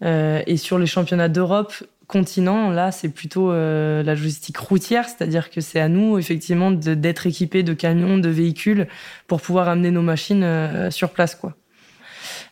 Euh, 0.03 0.41
et 0.47 0.57
sur 0.57 0.79
les 0.79 0.87
championnats 0.87 1.29
d'Europe, 1.29 1.75
continent, 2.07 2.71
là, 2.71 2.91
c'est 2.91 3.11
plutôt 3.11 3.53
euh, 3.53 4.03
la 4.03 4.15
logistique 4.15 4.57
routière, 4.57 5.05
c'est-à-dire 5.07 5.51
que 5.51 5.61
c'est 5.61 5.81
à 5.81 5.89
nous, 5.89 6.19
effectivement, 6.19 6.71
d'être 6.71 7.27
équipés 7.27 7.63
de 7.63 7.75
camions, 7.75 8.17
de 8.17 8.31
véhicules 8.31 8.89
pour 9.27 9.43
pouvoir 9.43 9.69
amener 9.69 9.91
nos 9.91 10.01
machines 10.01 10.43
euh, 10.43 10.91
sur 10.91 11.11
place, 11.11 11.35
quoi. 11.35 11.55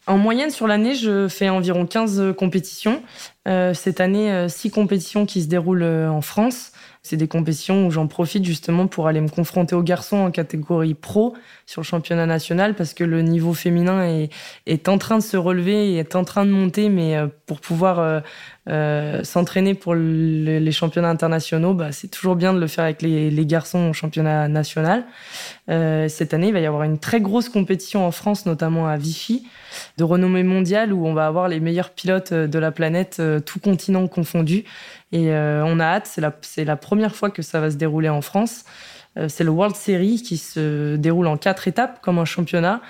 En 0.06 0.18
moyenne, 0.18 0.50
sur 0.50 0.66
l'année, 0.66 0.94
je 0.94 1.26
fais 1.28 1.48
environ 1.48 1.84
15 1.84 2.34
compétitions. 2.36 3.02
Euh, 3.48 3.74
cette 3.74 4.00
année, 4.00 4.48
6 4.48 4.70
compétitions 4.70 5.26
qui 5.26 5.42
se 5.42 5.48
déroulent 5.48 5.82
en 5.82 6.20
France. 6.20 6.72
C'est 7.06 7.16
des 7.16 7.28
compétitions 7.28 7.86
où 7.86 7.92
j'en 7.92 8.08
profite 8.08 8.44
justement 8.44 8.88
pour 8.88 9.06
aller 9.06 9.20
me 9.20 9.28
confronter 9.28 9.76
aux 9.76 9.82
garçons 9.82 10.16
en 10.16 10.32
catégorie 10.32 10.94
pro 10.94 11.34
sur 11.64 11.80
le 11.80 11.86
championnat 11.86 12.26
national 12.26 12.74
parce 12.74 12.94
que 12.94 13.04
le 13.04 13.22
niveau 13.22 13.54
féminin 13.54 14.04
est, 14.04 14.30
est 14.66 14.88
en 14.88 14.98
train 14.98 15.18
de 15.18 15.22
se 15.22 15.36
relever 15.36 15.92
et 15.92 15.98
est 15.98 16.16
en 16.16 16.24
train 16.24 16.44
de 16.44 16.50
monter, 16.50 16.88
mais 16.88 17.16
euh, 17.16 17.28
pour 17.46 17.60
pouvoir 17.60 18.22
euh, 18.68 19.06
Euh, 19.16 19.24
s'entraîner 19.24 19.74
pour 19.74 19.94
les 19.94 20.72
championnats 20.72 21.10
internationaux, 21.10 21.74
bah, 21.74 21.92
c'est 21.92 22.08
toujours 22.08 22.36
bien 22.36 22.52
de 22.52 22.60
le 22.60 22.66
faire 22.66 22.84
avec 22.84 23.02
les, 23.02 23.30
les 23.30 23.46
garçons 23.46 23.90
au 23.90 23.92
championnat 23.92 24.48
national. 24.48 25.04
Euh, 25.70 26.08
cette 26.08 26.34
année, 26.34 26.48
il 26.48 26.52
va 26.52 26.60
y 26.60 26.66
avoir 26.66 26.82
une 26.82 26.98
très 26.98 27.20
grosse 27.20 27.48
compétition 27.48 28.06
en 28.06 28.10
France, 28.10 28.46
notamment 28.46 28.86
à 28.86 28.96
Vichy, 28.96 29.46
de 29.98 30.04
renommée 30.04 30.42
mondiale, 30.42 30.92
où 30.92 31.06
on 31.06 31.14
va 31.14 31.26
avoir 31.26 31.48
les 31.48 31.60
meilleurs 31.60 31.90
pilotes 31.90 32.32
de 32.32 32.58
la 32.58 32.70
planète, 32.70 33.16
euh, 33.20 33.40
tout 33.40 33.60
continent 33.60 34.06
confondu. 34.08 34.64
Et 35.12 35.30
euh, 35.30 35.64
on 35.64 35.80
a 35.80 35.84
hâte, 35.84 36.06
c'est 36.06 36.20
la, 36.20 36.32
la 36.64 36.76
première 36.76 37.14
fois 37.14 37.30
que 37.30 37.42
ça 37.42 37.60
va 37.60 37.70
se 37.70 37.76
dérouler 37.76 38.08
en 38.08 38.20
France. 38.20 38.64
Euh, 39.16 39.28
c'est 39.28 39.44
le 39.44 39.50
World 39.50 39.76
Series 39.76 40.22
qui 40.22 40.36
se 40.36 40.96
déroule 40.96 41.26
en 41.28 41.36
quatre 41.36 41.68
étapes, 41.68 42.00
comme 42.02 42.18
un 42.18 42.24
championnat. 42.24 42.80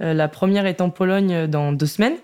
Euh, 0.00 0.14
la 0.14 0.28
première 0.28 0.66
est 0.66 0.80
en 0.80 0.90
Pologne 0.90 1.46
dans 1.46 1.72
deux 1.72 1.86
semaines. 1.86 2.16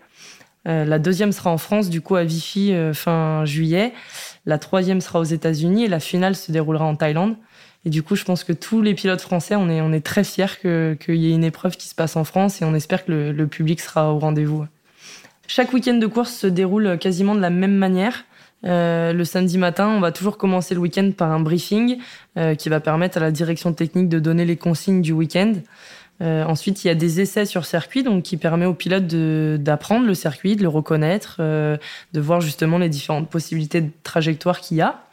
Euh, 0.69 0.85
la 0.85 0.99
deuxième 0.99 1.33
sera 1.33 1.51
en 1.51 1.59
France, 1.59 1.91
du 1.91 2.01
coup 2.01 2.17
à 2.17 2.25
Vichy 2.25 2.73
euh, 2.73 2.95
fin 2.95 3.45
juillet. 3.45 3.93
La 4.47 4.59
troisième 4.59 5.01
sera 5.01 5.21
aux 5.21 5.25
États-Unis 5.25 5.85
et 5.85 5.89
la 5.89 6.01
finale 6.01 6.37
se 6.37 6.53
déroulera 6.53 6.85
en 6.85 6.97
Thaïlande. 6.97 7.37
Et 7.85 7.91
du 7.91 8.03
coup, 8.03 8.15
je 8.15 8.25
pense 8.25 8.45
que 8.45 8.53
tous 8.53 8.81
les 8.81 8.95
pilotes 8.95 9.21
français, 9.21 9.57
on 9.57 9.69
est, 9.93 10.01
très 10.01 10.23
fiers 10.23 10.47
qu'il 10.63 11.17
y 11.17 11.33
ait 11.33 11.35
une 11.35 11.43
épreuve 11.43 11.77
qui 11.77 11.89
se 11.89 11.97
passe 11.97 12.15
en 12.15 12.23
France 12.23 12.63
et 12.63 12.65
on 12.65 12.75
espère 12.75 13.05
que 13.05 13.33
le, 13.33 13.47
public 13.49 13.81
sera 13.81 14.13
au 14.13 14.21
rendez-vous. 14.21 14.65
Chaque 15.49 15.73
week-end 15.73 15.95
de 15.95 16.07
course 16.07 16.33
se 16.33 16.47
déroule 16.47 16.97
quasiment 16.99 17.35
de 17.35 17.41
la 17.41 17.51
même 17.51 17.75
manière. 17.75 18.25
Euh, 18.65 19.13
le 19.13 19.25
samedi 19.25 19.59
matin, 19.59 19.89
on 19.89 19.99
va 19.99 20.13
toujours 20.13 20.39
commencer 20.39 20.77
le 20.77 20.81
week-end 20.81 21.11
par 21.11 21.33
un 21.33 21.41
briefing 21.41 21.99
qui 22.57 22.69
va 22.69 22.79
permettre 22.79 23.19
à 23.19 23.21
la 23.21 23.33
direction 23.33 23.73
technique 23.73 24.09
de 24.09 24.21
donner 24.21 24.45
les 24.45 24.57
consignes 24.57 25.03
du 25.03 25.13
week-end. 25.13 25.55
Euh, 26.21 26.45
ensuite, 26.45 26.85
il 26.85 26.89
y 26.89 26.91
a 26.91 26.95
des 26.95 27.21
essais 27.21 27.47
sur 27.47 27.65
circuit, 27.65 28.03
donc 28.03 28.23
qui 28.23 28.37
permet 28.37 28.67
aux 28.67 28.75
pilotes 28.75 29.07
d'apprendre 29.07 30.07
le 30.07 30.15
circuit, 30.15 30.57
de 30.57 30.63
le 30.63 30.69
reconnaître, 30.69 31.37
euh, 31.41 31.77
de 32.13 32.21
voir 32.21 32.41
justement 32.41 32.79
les 32.79 32.89
différentes 32.89 33.29
possibilités 33.29 33.81
de 33.81 33.91
trajectoire 34.03 34.61
qu'il 34.61 34.77
y 34.77 34.83
a. 34.83 35.05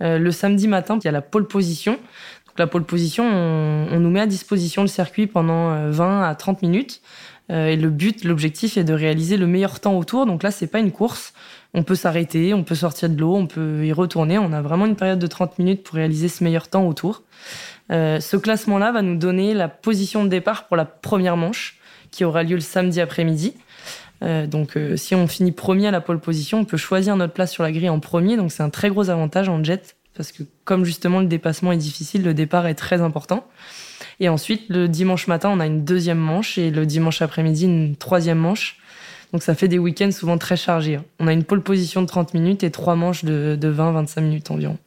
Euh, 0.00 0.18
le 0.18 0.30
samedi 0.30 0.68
matin, 0.68 0.98
il 1.02 1.04
y 1.04 1.08
a 1.08 1.12
la 1.12 1.22
pole 1.22 1.48
position. 1.48 1.94
Donc 2.46 2.58
la 2.58 2.66
pole 2.66 2.84
position, 2.84 3.24
on, 3.24 3.88
on 3.90 4.00
nous 4.00 4.10
met 4.10 4.20
à 4.20 4.26
disposition 4.26 4.82
le 4.82 4.88
circuit 4.88 5.26
pendant 5.26 5.90
20 5.90 6.22
à 6.22 6.34
30 6.34 6.62
minutes. 6.62 7.00
et 7.50 7.76
le 7.76 7.90
but, 7.90 8.24
l'objectif 8.24 8.76
est 8.76 8.84
de 8.84 8.92
réaliser 8.92 9.36
le 9.38 9.46
meilleur 9.46 9.80
temps 9.80 9.98
autour. 9.98 10.26
Donc 10.26 10.42
là, 10.44 10.50
c'est 10.52 10.66
pas 10.68 10.78
une 10.78 10.92
course. 10.92 11.32
On 11.74 11.82
peut 11.82 11.96
s'arrêter, 11.96 12.54
on 12.54 12.62
peut 12.62 12.74
sortir 12.74 13.10
de 13.10 13.18
l'eau, 13.18 13.34
on 13.34 13.46
peut 13.46 13.84
y 13.84 13.92
retourner. 13.92 14.38
On 14.38 14.52
a 14.52 14.62
vraiment 14.62 14.86
une 14.86 14.96
période 14.96 15.18
de 15.18 15.26
30 15.26 15.58
minutes 15.58 15.82
pour 15.82 15.96
réaliser 15.96 16.28
ce 16.28 16.44
meilleur 16.44 16.68
temps 16.68 16.86
autour. 16.86 17.22
Euh, 17.90 18.20
ce 18.20 18.36
classement-là 18.36 18.92
va 18.92 19.02
nous 19.02 19.16
donner 19.16 19.54
la 19.54 19.68
position 19.68 20.24
de 20.24 20.28
départ 20.28 20.66
pour 20.66 20.76
la 20.76 20.84
première 20.84 21.36
manche 21.36 21.78
qui 22.10 22.24
aura 22.24 22.42
lieu 22.42 22.54
le 22.54 22.60
samedi 22.60 23.00
après-midi. 23.00 23.54
Euh, 24.22 24.46
donc, 24.46 24.76
euh, 24.76 24.96
si 24.96 25.14
on 25.14 25.26
finit 25.26 25.52
premier 25.52 25.88
à 25.88 25.90
la 25.90 26.00
pole 26.00 26.20
position, 26.20 26.60
on 26.60 26.64
peut 26.64 26.76
choisir 26.76 27.16
notre 27.16 27.32
place 27.32 27.52
sur 27.52 27.62
la 27.62 27.72
grille 27.72 27.88
en 27.88 28.00
premier. 28.00 28.36
Donc, 28.36 28.52
c'est 28.52 28.62
un 28.62 28.70
très 28.70 28.88
gros 28.88 29.10
avantage 29.10 29.48
en 29.48 29.62
jet 29.62 29.96
parce 30.14 30.32
que, 30.32 30.42
comme 30.64 30.84
justement 30.84 31.20
le 31.20 31.26
dépassement 31.26 31.70
est 31.70 31.76
difficile, 31.76 32.24
le 32.24 32.34
départ 32.34 32.66
est 32.66 32.74
très 32.74 33.00
important. 33.00 33.46
Et 34.18 34.28
ensuite, 34.28 34.68
le 34.68 34.88
dimanche 34.88 35.28
matin, 35.28 35.50
on 35.50 35.60
a 35.60 35.66
une 35.66 35.84
deuxième 35.84 36.18
manche 36.18 36.58
et 36.58 36.70
le 36.70 36.86
dimanche 36.86 37.22
après-midi, 37.22 37.66
une 37.66 37.94
troisième 37.94 38.38
manche. 38.38 38.78
Donc, 39.32 39.42
ça 39.42 39.54
fait 39.54 39.68
des 39.68 39.78
week-ends 39.78 40.10
souvent 40.10 40.38
très 40.38 40.56
chargés. 40.56 40.98
On 41.20 41.28
a 41.28 41.32
une 41.32 41.44
pole 41.44 41.62
position 41.62 42.02
de 42.02 42.06
30 42.06 42.34
minutes 42.34 42.64
et 42.64 42.70
trois 42.70 42.96
manches 42.96 43.24
de, 43.24 43.56
de 43.60 43.72
20-25 43.72 44.20
minutes 44.22 44.50
environ. 44.50 44.78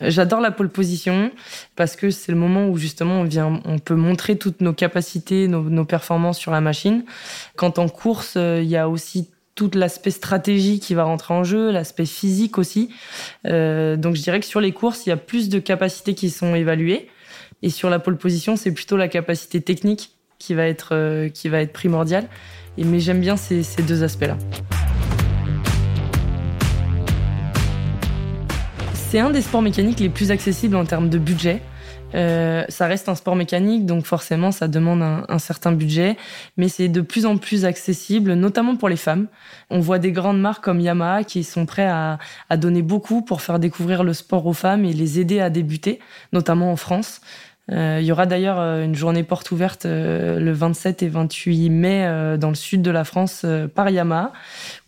J'adore 0.00 0.40
la 0.40 0.50
pole 0.50 0.68
position 0.68 1.30
parce 1.76 1.96
que 1.96 2.10
c'est 2.10 2.32
le 2.32 2.38
moment 2.38 2.68
où 2.68 2.76
justement 2.76 3.20
on 3.20 3.24
vient, 3.24 3.60
on 3.64 3.78
peut 3.78 3.94
montrer 3.94 4.36
toutes 4.36 4.60
nos 4.60 4.72
capacités, 4.72 5.48
nos, 5.48 5.84
performances 5.84 6.38
sur 6.38 6.50
la 6.50 6.60
machine. 6.60 7.04
Quand 7.56 7.78
en 7.78 7.88
course, 7.88 8.34
euh, 8.36 8.60
il 8.62 8.68
y 8.68 8.76
a 8.76 8.88
aussi 8.88 9.30
tout 9.54 9.70
l'aspect 9.74 10.10
stratégie 10.10 10.80
qui 10.80 10.94
va 10.94 11.04
rentrer 11.04 11.32
en 11.32 11.44
jeu, 11.44 11.70
l'aspect 11.70 12.06
physique 12.06 12.58
aussi. 12.58 12.90
Euh, 13.46 13.96
donc 13.96 14.16
je 14.16 14.22
dirais 14.22 14.40
que 14.40 14.46
sur 14.46 14.60
les 14.60 14.72
courses, 14.72 15.06
il 15.06 15.10
y 15.10 15.12
a 15.12 15.16
plus 15.16 15.48
de 15.48 15.58
capacités 15.58 16.14
qui 16.14 16.30
sont 16.30 16.54
évaluées. 16.54 17.08
Et 17.62 17.70
sur 17.70 17.88
la 17.88 17.98
pole 17.98 18.18
position, 18.18 18.56
c'est 18.56 18.72
plutôt 18.72 18.96
la 18.96 19.08
capacité 19.08 19.60
technique 19.60 20.10
qui 20.38 20.54
va 20.54 20.66
être, 20.66 20.88
euh, 20.92 21.28
qui 21.28 21.48
va 21.48 21.60
être 21.60 21.72
primordiale. 21.72 22.28
Mais 22.76 22.98
j'aime 22.98 23.20
bien 23.20 23.36
ces 23.36 23.62
deux 23.86 24.02
aspects-là. 24.02 24.36
C'est 29.14 29.20
un 29.20 29.30
des 29.30 29.42
sports 29.42 29.62
mécaniques 29.62 30.00
les 30.00 30.08
plus 30.08 30.32
accessibles 30.32 30.74
en 30.74 30.84
termes 30.84 31.08
de 31.08 31.18
budget. 31.18 31.62
Euh, 32.16 32.64
ça 32.68 32.88
reste 32.88 33.08
un 33.08 33.14
sport 33.14 33.36
mécanique, 33.36 33.86
donc 33.86 34.06
forcément, 34.06 34.50
ça 34.50 34.66
demande 34.66 35.02
un, 35.02 35.38
certain 35.38 35.70
budget, 35.70 36.16
mais 36.56 36.66
c'est 36.66 36.88
de 36.88 37.00
plus 37.00 37.24
en 37.24 37.36
plus 37.36 37.64
accessible, 37.64 38.32
notamment 38.32 38.74
pour 38.74 38.88
les 38.88 38.96
femmes. 38.96 39.28
On 39.70 39.78
voit 39.78 40.00
des 40.00 40.10
grandes 40.10 40.40
marques 40.40 40.64
comme 40.64 40.80
Yamaha 40.80 41.22
qui 41.22 41.44
sont 41.44 41.64
prêts 41.64 41.86
à 41.86 42.18
donner 42.56 42.82
beaucoup 42.82 43.22
pour 43.22 43.40
faire 43.40 43.60
découvrir 43.60 44.02
le 44.02 44.14
sport 44.14 44.46
aux 44.46 44.52
femmes 44.52 44.84
et 44.84 44.92
les 44.92 45.20
aider 45.20 45.38
à 45.38 45.48
débuter, 45.48 46.00
notamment 46.32 46.72
en 46.72 46.76
France. 46.76 47.20
Euh, 47.72 47.98
il 48.00 48.06
y 48.06 48.12
aura 48.12 48.26
d'ailleurs 48.26 48.58
euh, 48.60 48.84
une 48.84 48.94
journée 48.94 49.22
porte 49.22 49.50
ouverte 49.50 49.86
euh, 49.86 50.38
le 50.38 50.52
27 50.52 51.02
et 51.02 51.08
28 51.08 51.70
mai 51.70 52.36
dans 52.38 52.50
le 52.50 52.54
sud 52.54 52.82
de 52.82 52.90
la 52.90 53.04
France 53.04 53.46
par 53.74 53.88
Yamaha, 53.88 54.32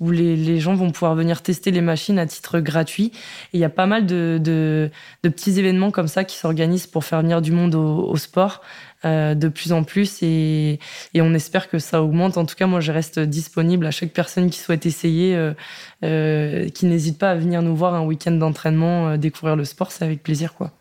où 0.01 0.11
les, 0.11 0.61
gens 0.61 0.75
vont 0.75 0.91
pouvoir 0.91 1.15
venir 1.15 1.43
tester 1.43 1.71
les 1.71 1.81
machines 1.81 2.19
à 2.19 2.27
titre 2.27 2.61
gratuit. 2.61 3.13
Et 3.53 3.59
il 3.59 3.61
y 3.61 3.65
a 3.65 3.71
pas 3.71 3.87
mal 3.87 4.07
de, 4.07 4.91
petits 5.23 5.59
événements 5.59 5.91
comme 5.91 6.09
ça 6.09 6.25
qui 6.25 6.37
s'organisent 6.37 6.87
pour 6.87 7.05
faire 7.05 7.23
venir 7.23 7.41
du 7.43 7.53
monde 7.53 7.75
au, 7.75 8.17
sport 8.17 8.63
de 9.05 9.49
plus 9.49 9.73
en 9.73 9.85
plus 9.85 10.23
et, 10.23 10.79
on 11.15 11.35
espère 11.35 11.69
que 11.69 11.79
ça 11.79 12.03
augmente. 12.03 12.37
En 12.39 12.45
tout 12.45 12.57
cas, 12.57 12.67
moi, 12.67 12.81
je 12.81 12.93
reste 12.93 13.19
disponible 13.21 13.87
à 13.87 13.91
chaque 13.91 14.11
personne 14.11 14.51
qui 14.51 14.59
souhaite 14.59 14.87
essayer, 14.87 15.39
qui 16.03 16.87
n'hésite 16.87 17.19
pas 17.19 17.31
à 17.31 17.35
venir 17.35 17.63
nous 17.63 17.77
voir 17.77 17.95
un 17.95 18.05
week-end 18.05 18.33
d'entraînement, 18.33 19.17
découvrir 19.17 19.57
le 19.57 19.65
sport, 19.65 19.93
c'est 19.93 20.05
avec 20.05 20.23
plaisir, 20.23 20.55
quoi. 20.55 20.73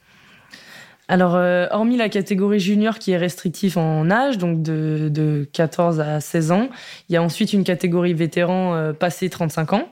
Alors, 1.07 1.35
euh, 1.35 1.67
hormis 1.69 1.97
la 1.97 2.09
catégorie 2.09 2.59
junior 2.59 2.97
qui 2.97 3.11
est 3.11 3.17
restrictive 3.17 3.77
en 3.77 4.09
âge, 4.09 4.37
donc 4.37 4.63
de, 4.63 5.09
de 5.11 5.47
14 5.53 5.99
à 5.99 6.19
16 6.19 6.51
ans, 6.51 6.69
il 7.09 7.13
y 7.13 7.15
a 7.15 7.21
ensuite 7.21 7.53
une 7.53 7.63
catégorie 7.63 8.13
vétéran 8.13 8.73
euh, 8.73 8.93
passé 8.93 9.29
35 9.29 9.73
ans. 9.73 9.89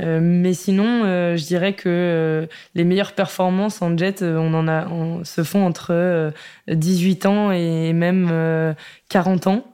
Euh, 0.00 0.18
mais 0.20 0.54
sinon, 0.54 1.04
euh, 1.04 1.36
je 1.36 1.44
dirais 1.44 1.72
que 1.72 2.48
les 2.74 2.84
meilleures 2.84 3.12
performances 3.12 3.80
en 3.82 3.96
jet, 3.96 4.22
on 4.22 4.52
en 4.52 5.24
se 5.24 5.44
font 5.44 5.64
entre 5.64 6.32
18 6.68 7.26
ans 7.26 7.52
et 7.52 7.92
même 7.92 8.74
40 9.08 9.46
ans. 9.46 9.64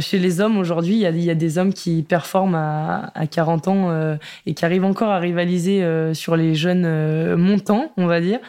Chez 0.00 0.18
les 0.18 0.40
hommes, 0.40 0.58
aujourd'hui, 0.58 0.94
il 0.94 1.22
y, 1.22 1.30
a, 1.30 1.34
des 1.34 1.58
hommes 1.58 1.72
qui 1.72 2.02
performent 2.02 2.54
à, 2.54 3.12
à 3.14 3.26
40 3.26 3.68
ans 3.68 4.18
et 4.44 4.54
qui 4.54 4.64
arrivent 4.64 4.84
encore 4.84 5.10
à 5.10 5.18
rivaliser 5.18 5.82
sur 6.14 6.36
les 6.36 6.54
jeunes 6.54 7.36
montants, 7.36 7.92
on 7.96 8.06
va 8.06 8.20
dire 8.20 8.40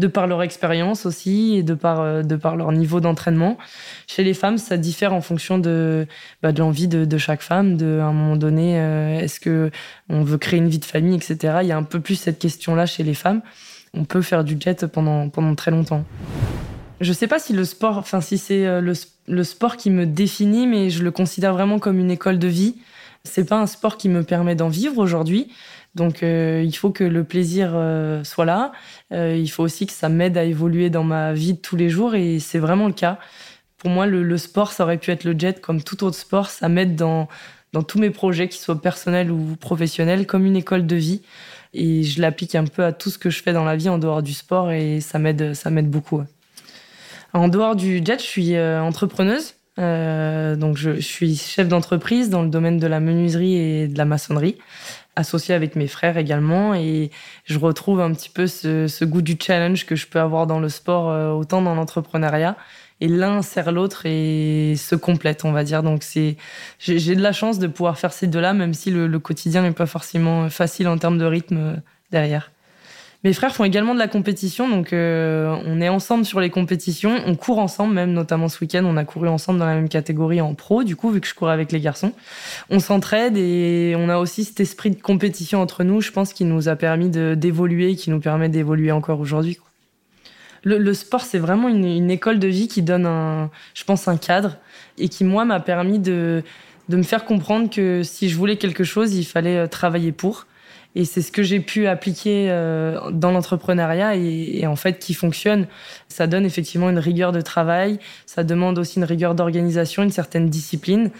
de 0.00 0.06
par 0.06 0.26
leur 0.26 0.42
expérience 0.42 1.06
aussi 1.06 1.56
et 1.56 1.62
de 1.62 1.74
par, 1.74 2.00
euh, 2.00 2.22
de 2.22 2.34
par 2.34 2.56
leur 2.56 2.72
niveau 2.72 3.00
d'entraînement. 3.00 3.58
Chez 4.08 4.24
les 4.24 4.34
femmes, 4.34 4.58
ça 4.58 4.76
diffère 4.76 5.12
en 5.12 5.20
fonction 5.20 5.58
de, 5.58 6.06
bah, 6.42 6.50
l'envie 6.52 6.88
de, 6.88 7.18
chaque 7.18 7.42
femme, 7.42 7.76
de 7.76 8.00
à 8.00 8.06
un 8.06 8.12
moment 8.12 8.36
donné, 8.36 8.80
euh, 8.80 9.20
est-ce 9.20 9.38
que 9.38 9.70
on 10.08 10.22
veut 10.22 10.38
créer 10.38 10.58
une 10.58 10.68
vie 10.68 10.78
de 10.78 10.84
famille, 10.84 11.14
etc. 11.14 11.58
Il 11.62 11.68
y 11.68 11.72
a 11.72 11.76
un 11.76 11.82
peu 11.82 12.00
plus 12.00 12.16
cette 12.16 12.38
question-là 12.38 12.86
chez 12.86 13.02
les 13.02 13.14
femmes. 13.14 13.42
On 13.94 14.04
peut 14.04 14.22
faire 14.22 14.42
du 14.42 14.56
jet 14.58 14.86
pendant, 14.86 15.28
pendant 15.28 15.54
très 15.54 15.70
longtemps. 15.70 16.04
Je 17.00 17.14
sais 17.14 17.26
pas 17.26 17.38
si 17.38 17.54
le 17.54 17.64
sport, 17.64 17.96
enfin 17.96 18.20
si 18.20 18.36
c'est 18.36 18.66
euh, 18.66 18.94
le, 19.26 19.44
sport 19.44 19.78
qui 19.78 19.88
me 19.88 20.04
définit, 20.04 20.66
mais 20.66 20.90
je 20.90 21.02
le 21.02 21.10
considère 21.10 21.54
vraiment 21.54 21.78
comme 21.78 21.98
une 21.98 22.10
école 22.10 22.38
de 22.38 22.48
vie. 22.48 22.76
C'est 23.24 23.48
pas 23.48 23.58
un 23.58 23.66
sport 23.66 23.96
qui 23.96 24.10
me 24.10 24.22
permet 24.22 24.54
d'en 24.54 24.68
vivre 24.68 24.98
aujourd'hui. 24.98 25.50
Donc 25.94 26.22
euh, 26.22 26.62
il 26.64 26.76
faut 26.76 26.90
que 26.90 27.04
le 27.04 27.24
plaisir 27.24 27.72
euh, 27.74 28.22
soit 28.22 28.44
là. 28.44 28.72
Il 29.12 29.48
faut 29.48 29.62
aussi 29.62 29.86
que 29.86 29.92
ça 29.92 30.08
m'aide 30.10 30.36
à 30.36 30.44
évoluer 30.44 30.90
dans 30.90 31.04
ma 31.04 31.32
vie 31.32 31.54
de 31.54 31.58
tous 31.58 31.76
les 31.76 31.88
jours 31.88 32.14
et 32.14 32.38
c'est 32.38 32.58
vraiment 32.58 32.86
le 32.86 32.92
cas. 32.92 33.18
Pour 33.78 33.90
moi, 33.90 34.06
le, 34.06 34.38
sport, 34.38 34.72
ça 34.72 34.84
aurait 34.84 34.98
pu 34.98 35.10
être 35.10 35.24
le 35.24 35.38
jet 35.38 35.60
comme 35.60 35.82
tout 35.82 36.04
autre 36.04 36.18
sport. 36.18 36.50
Ça 36.50 36.68
m'aide 36.68 36.96
dans, 36.96 37.28
dans 37.72 37.82
tous 37.82 37.98
mes 37.98 38.10
projets, 38.10 38.48
qu'ils 38.48 38.60
soient 38.60 38.80
personnels 38.80 39.30
ou 39.30 39.56
professionnels, 39.56 40.26
comme 40.26 40.44
une 40.44 40.56
école 40.56 40.86
de 40.86 40.96
vie. 40.96 41.22
Et 41.72 42.02
je 42.02 42.20
l'applique 42.20 42.54
un 42.54 42.64
peu 42.64 42.84
à 42.84 42.92
tout 42.92 43.10
ce 43.10 43.18
que 43.18 43.30
je 43.30 43.42
fais 43.42 43.54
dans 43.54 43.64
la 43.64 43.76
vie 43.76 43.88
en 43.88 43.98
dehors 43.98 44.22
du 44.22 44.34
sport 44.34 44.70
et 44.70 45.00
ça 45.00 45.18
m'aide, 45.18 45.54
ça 45.54 45.70
m'aide 45.70 45.88
beaucoup. 45.88 46.22
En 47.32 47.48
dehors 47.48 47.76
du 47.76 48.02
jet, 48.04 48.18
je 48.18 48.26
suis 48.26 48.56
euh, 48.56 48.80
entrepreneuse. 48.82 49.54
Euh, 49.78 50.56
donc 50.56 50.76
je, 50.76 51.00
suis 51.00 51.36
chef 51.36 51.68
d'entreprise 51.68 52.28
dans 52.28 52.42
le 52.42 52.48
domaine 52.48 52.78
de 52.78 52.86
la 52.86 53.00
menuiserie 53.00 53.54
et 53.56 53.88
de 53.88 53.96
la 53.96 54.04
maçonnerie 54.04 54.58
associé 55.16 55.54
avec 55.54 55.76
mes 55.76 55.86
frères 55.86 56.18
également. 56.18 56.74
Et 56.74 57.10
je 57.44 57.58
retrouve 57.58 58.00
un 58.00 58.12
petit 58.12 58.30
peu 58.30 58.46
ce, 58.46 58.86
ce, 58.88 59.04
goût 59.04 59.22
du 59.22 59.36
challenge 59.40 59.86
que 59.86 59.96
je 59.96 60.06
peux 60.06 60.20
avoir 60.20 60.46
dans 60.46 60.60
le 60.60 60.68
sport 60.68 61.10
euh, 61.10 61.30
autant 61.30 61.62
dans 61.62 61.74
l'entrepreneuriat. 61.74 62.56
Et 63.00 63.08
l'un 63.08 63.40
sert 63.40 63.72
l'autre 63.72 64.04
et 64.04 64.74
se 64.76 64.94
complète 64.94 65.44
on 65.44 65.52
va 65.52 65.64
dire. 65.64 65.82
Donc 65.82 66.02
c'est 66.02 66.36
j'ai 66.78 67.14
de 67.14 67.22
la 67.22 67.32
chance 67.32 67.58
de 67.58 67.66
pouvoir 67.66 67.98
faire 67.98 68.12
ces 68.12 68.26
deux 68.26 68.40
là 68.40 68.52
même 68.52 68.74
si 68.74 68.90
le, 68.90 69.06
le 69.06 69.18
quotidien 69.18 69.62
n'est 69.62 69.70
pas 69.72 69.86
forcément 69.86 70.50
facile 70.50 70.88
en 70.88 70.98
termes 70.98 71.16
de 71.18 71.24
rythme 71.24 71.56
euh, 71.56 71.76
derrière 72.10 72.50
Mes 73.22 73.34
frères 73.34 73.54
font 73.54 73.64
également 73.64 73.92
de 73.92 73.98
la 73.98 74.08
compétition, 74.08 74.66
donc 74.66 74.94
euh, 74.94 75.54
on 75.66 75.82
est 75.82 75.90
ensemble 75.90 76.24
sur 76.24 76.40
les 76.40 76.48
compétitions, 76.48 77.18
on 77.26 77.36
court 77.36 77.58
ensemble, 77.58 77.92
même 77.92 78.12
notamment 78.12 78.48
ce 78.48 78.58
week-end, 78.62 78.82
on 78.86 78.96
a 78.96 79.04
couru 79.04 79.28
ensemble 79.28 79.58
dans 79.58 79.66
la 79.66 79.74
même 79.74 79.90
catégorie 79.90 80.40
en 80.40 80.54
pro, 80.54 80.84
du 80.84 80.96
coup, 80.96 81.10
vu 81.10 81.20
que 81.20 81.26
je 81.26 81.34
cours 81.34 81.50
avec 81.50 81.70
les 81.70 81.80
garçons. 81.80 82.12
On 82.70 82.78
s'entraide 82.78 83.36
et 83.36 83.94
on 83.98 84.08
a 84.08 84.16
aussi 84.16 84.44
cet 84.44 84.60
esprit 84.60 84.90
de 84.90 85.02
compétition 85.02 85.60
entre 85.60 85.84
nous, 85.84 86.00
je 86.00 86.12
pense, 86.12 86.32
qui 86.32 86.44
nous 86.44 86.70
a 86.70 86.76
permis 86.76 87.10
d'évoluer, 87.10 87.94
qui 87.94 88.08
nous 88.08 88.20
permet 88.20 88.48
d'évoluer 88.48 88.90
encore 88.90 89.20
aujourd'hui. 89.20 89.58
Le, 90.62 90.78
le, 90.78 90.94
sport, 90.94 91.22
c'est 91.22 91.38
vraiment 91.38 91.68
une, 91.68 91.84
une, 91.84 92.10
école 92.10 92.38
de 92.38 92.48
vie 92.48 92.68
qui 92.68 92.80
donne, 92.80 93.04
un, 93.04 93.50
je 93.74 93.84
pense, 93.84 94.08
un 94.08 94.16
cadre 94.16 94.56
et 94.96 95.10
qui, 95.10 95.24
moi, 95.24 95.44
m'a 95.44 95.60
permis 95.60 95.98
de, 95.98 96.42
de 96.88 96.96
me 96.96 97.02
faire 97.02 97.26
comprendre 97.26 97.68
que 97.68 98.02
si 98.02 98.30
je 98.30 98.36
voulais 98.36 98.56
quelque 98.56 98.84
chose, 98.84 99.14
il 99.14 99.24
fallait 99.24 99.56
euh, 99.56 99.66
travailler 99.66 100.12
pour. 100.12 100.46
Et 100.96 101.04
c'est 101.04 101.22
ce 101.22 101.30
que 101.30 101.42
j'ai 101.42 101.60
pu 101.60 101.86
appliquer 101.86 102.48
euh, 102.50 103.10
dans 103.12 103.30
l'entrepreneuriat 103.30 104.16
et, 104.16 104.60
et, 104.60 104.66
en 104.66 104.76
fait 104.76 104.98
qui 104.98 105.14
fonctionne. 105.14 105.66
Ça 106.08 106.26
donne 106.26 106.44
effectivement 106.44 106.90
une 106.90 106.98
rigueur 106.98 107.30
de 107.30 107.40
travail, 107.40 108.00
ça 108.26 108.42
demande 108.42 108.78
aussi 108.78 108.98
une 108.98 109.04
rigueur 109.04 109.34
d'organisation, 109.34 110.02
une 110.02 110.10
certaine 110.10 110.48
discipline, 110.48 111.10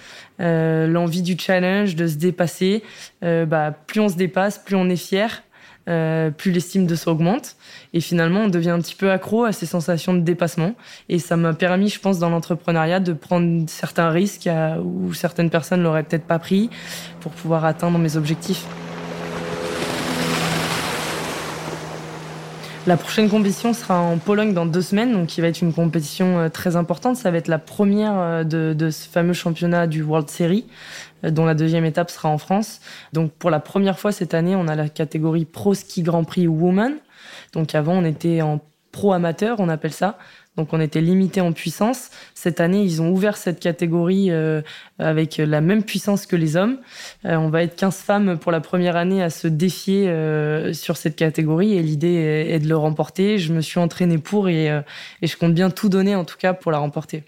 euh, 0.41 0.87
l'envie 0.87 1.23
du 1.23 1.37
challenge, 1.39 1.97
de 1.97 2.07
se 2.07 2.17
dépasser. 2.17 2.83
Euh, 3.23 3.45
bah, 3.47 3.75
plus 3.87 4.01
on 4.01 4.09
se 4.09 4.17
dépasse, 4.17 4.59
plus 4.59 4.75
on 4.75 4.89
est 4.89 4.97
fier, 4.97 5.43
euh, 5.89 6.31
plus 6.31 6.51
l'estime 6.51 6.87
de 6.87 6.95
soi 6.95 7.13
augmente. 7.13 7.57
Et 7.93 8.01
finalement, 8.01 8.41
on 8.41 8.49
devient 8.49 8.71
un 8.71 8.81
petit 8.81 8.95
peu 8.95 9.11
accro 9.11 9.45
à 9.45 9.53
ces 9.53 9.67
sensations 9.67 10.15
de 10.15 10.21
dépassement. 10.21 10.75
Et 11.09 11.19
ça 11.19 11.37
m'a 11.37 11.53
permis, 11.53 11.89
je 11.89 12.01
pense, 12.01 12.19
dans 12.19 12.31
l'entrepreneuriat, 12.31 13.01
de 13.01 13.13
prendre 13.13 13.69
certains 13.69 14.11
risques 14.11 14.49
où 14.83 15.13
certaines 15.13 15.51
personnes 15.51 15.83
l'auraient 15.83 16.05
peut-être 16.05 16.27
pas 16.27 16.39
pris 16.39 16.71
pour 17.21 17.33
pouvoir 17.33 17.65
atteindre 17.65 17.99
mes 17.99 18.17
objectifs. 18.17 18.67
La 22.91 22.97
prochaine 22.97 23.31
compétition 23.31 23.73
sera 23.73 24.01
en 24.01 24.19
Pologne 24.19 24.53
dans 24.53 24.67
deux 24.67 24.83
semaines, 24.83 25.13
donc 25.13 25.29
qui 25.29 25.41
va 25.41 25.47
être 25.47 25.61
une 25.61 25.73
compétition 25.73 26.41
euh, 26.41 26.49
très 26.49 26.75
importante. 26.75 27.15
Ça 27.15 27.31
va 27.31 27.39
être 27.39 27.47
la 27.47 27.61
première 27.61 28.19
euh, 28.19 28.43
de, 28.43 28.75
de 28.77 28.91
ce 28.91 29.09
fameux 29.09 29.33
championnat 29.33 29.87
du 29.87 30.03
World 30.03 30.29
Series, 30.29 30.67
euh, 31.23 31.31
dont 31.31 31.45
la 31.45 31.55
deuxième 31.55 31.85
étape 31.85 32.11
sera 32.11 32.29
en 32.29 32.39
France. 32.39 32.81
Donc 33.13 33.31
pour 33.31 33.49
la 33.49 33.61
première 33.61 33.97
fois 33.97 34.11
cette 34.11 34.35
année, 34.35 34.57
on 34.57 34.67
a 34.67 34.75
la 34.75 34.89
catégorie 34.89 35.45
Pro 35.45 35.73
Ski 35.73 36.03
Grand 36.03 36.25
Prix 36.25 36.49
Woman. 36.49 36.95
Donc 37.53 37.77
avant, 37.77 37.93
on 37.93 38.05
était 38.05 38.43
en 38.43 38.61
pro 38.91 39.13
amateur, 39.13 39.61
on 39.61 39.69
appelle 39.69 39.93
ça. 39.93 40.19
Donc 40.61 40.75
on 40.75 40.81
était 40.81 41.01
limité 41.01 41.41
en 41.41 41.53
puissance. 41.53 42.11
Cette 42.35 42.61
année, 42.61 42.83
ils 42.83 43.01
ont 43.01 43.11
ouvert 43.11 43.39
cette 43.39 43.61
catégorie 43.61 44.31
euh, 44.31 44.61
avec 44.99 45.39
la 45.39 45.63
même 45.63 45.83
puissance 45.83 46.27
que 46.27 46.37
les 46.37 46.55
hommes. 46.55 46.77
Euh, 47.25 47.37
on 47.37 47.49
va 47.49 47.63
être 47.63 47.77
15 47.77 47.97
femmes 47.97 48.39
pour 48.39 48.53
la 48.53 48.61
première 48.61 48.95
année 48.95 49.23
à 49.23 49.31
se 49.31 49.49
défier 49.49 50.11
euh, 50.11 50.75
sur 50.75 50.99
cette 50.99 51.17
catégorie 51.17 51.79
et 51.79 51.83
l'idée 51.83 52.47
est, 52.51 52.59
de 52.59 52.69
le 52.69 52.77
remporter. 52.77 53.39
Je 53.39 53.55
me 53.55 53.63
suis 53.63 53.81
entraînée 53.81 54.19
pour 54.19 54.51
et, 54.51 54.71
je 55.23 55.37
compte 55.37 55.55
bien 55.55 55.71
tout 55.71 55.89
donner 55.89 56.15
en 56.15 56.27
tout 56.27 56.37
cas 56.37 56.53
pour 56.53 56.71
la 56.73 56.77
remporter. 56.77 57.23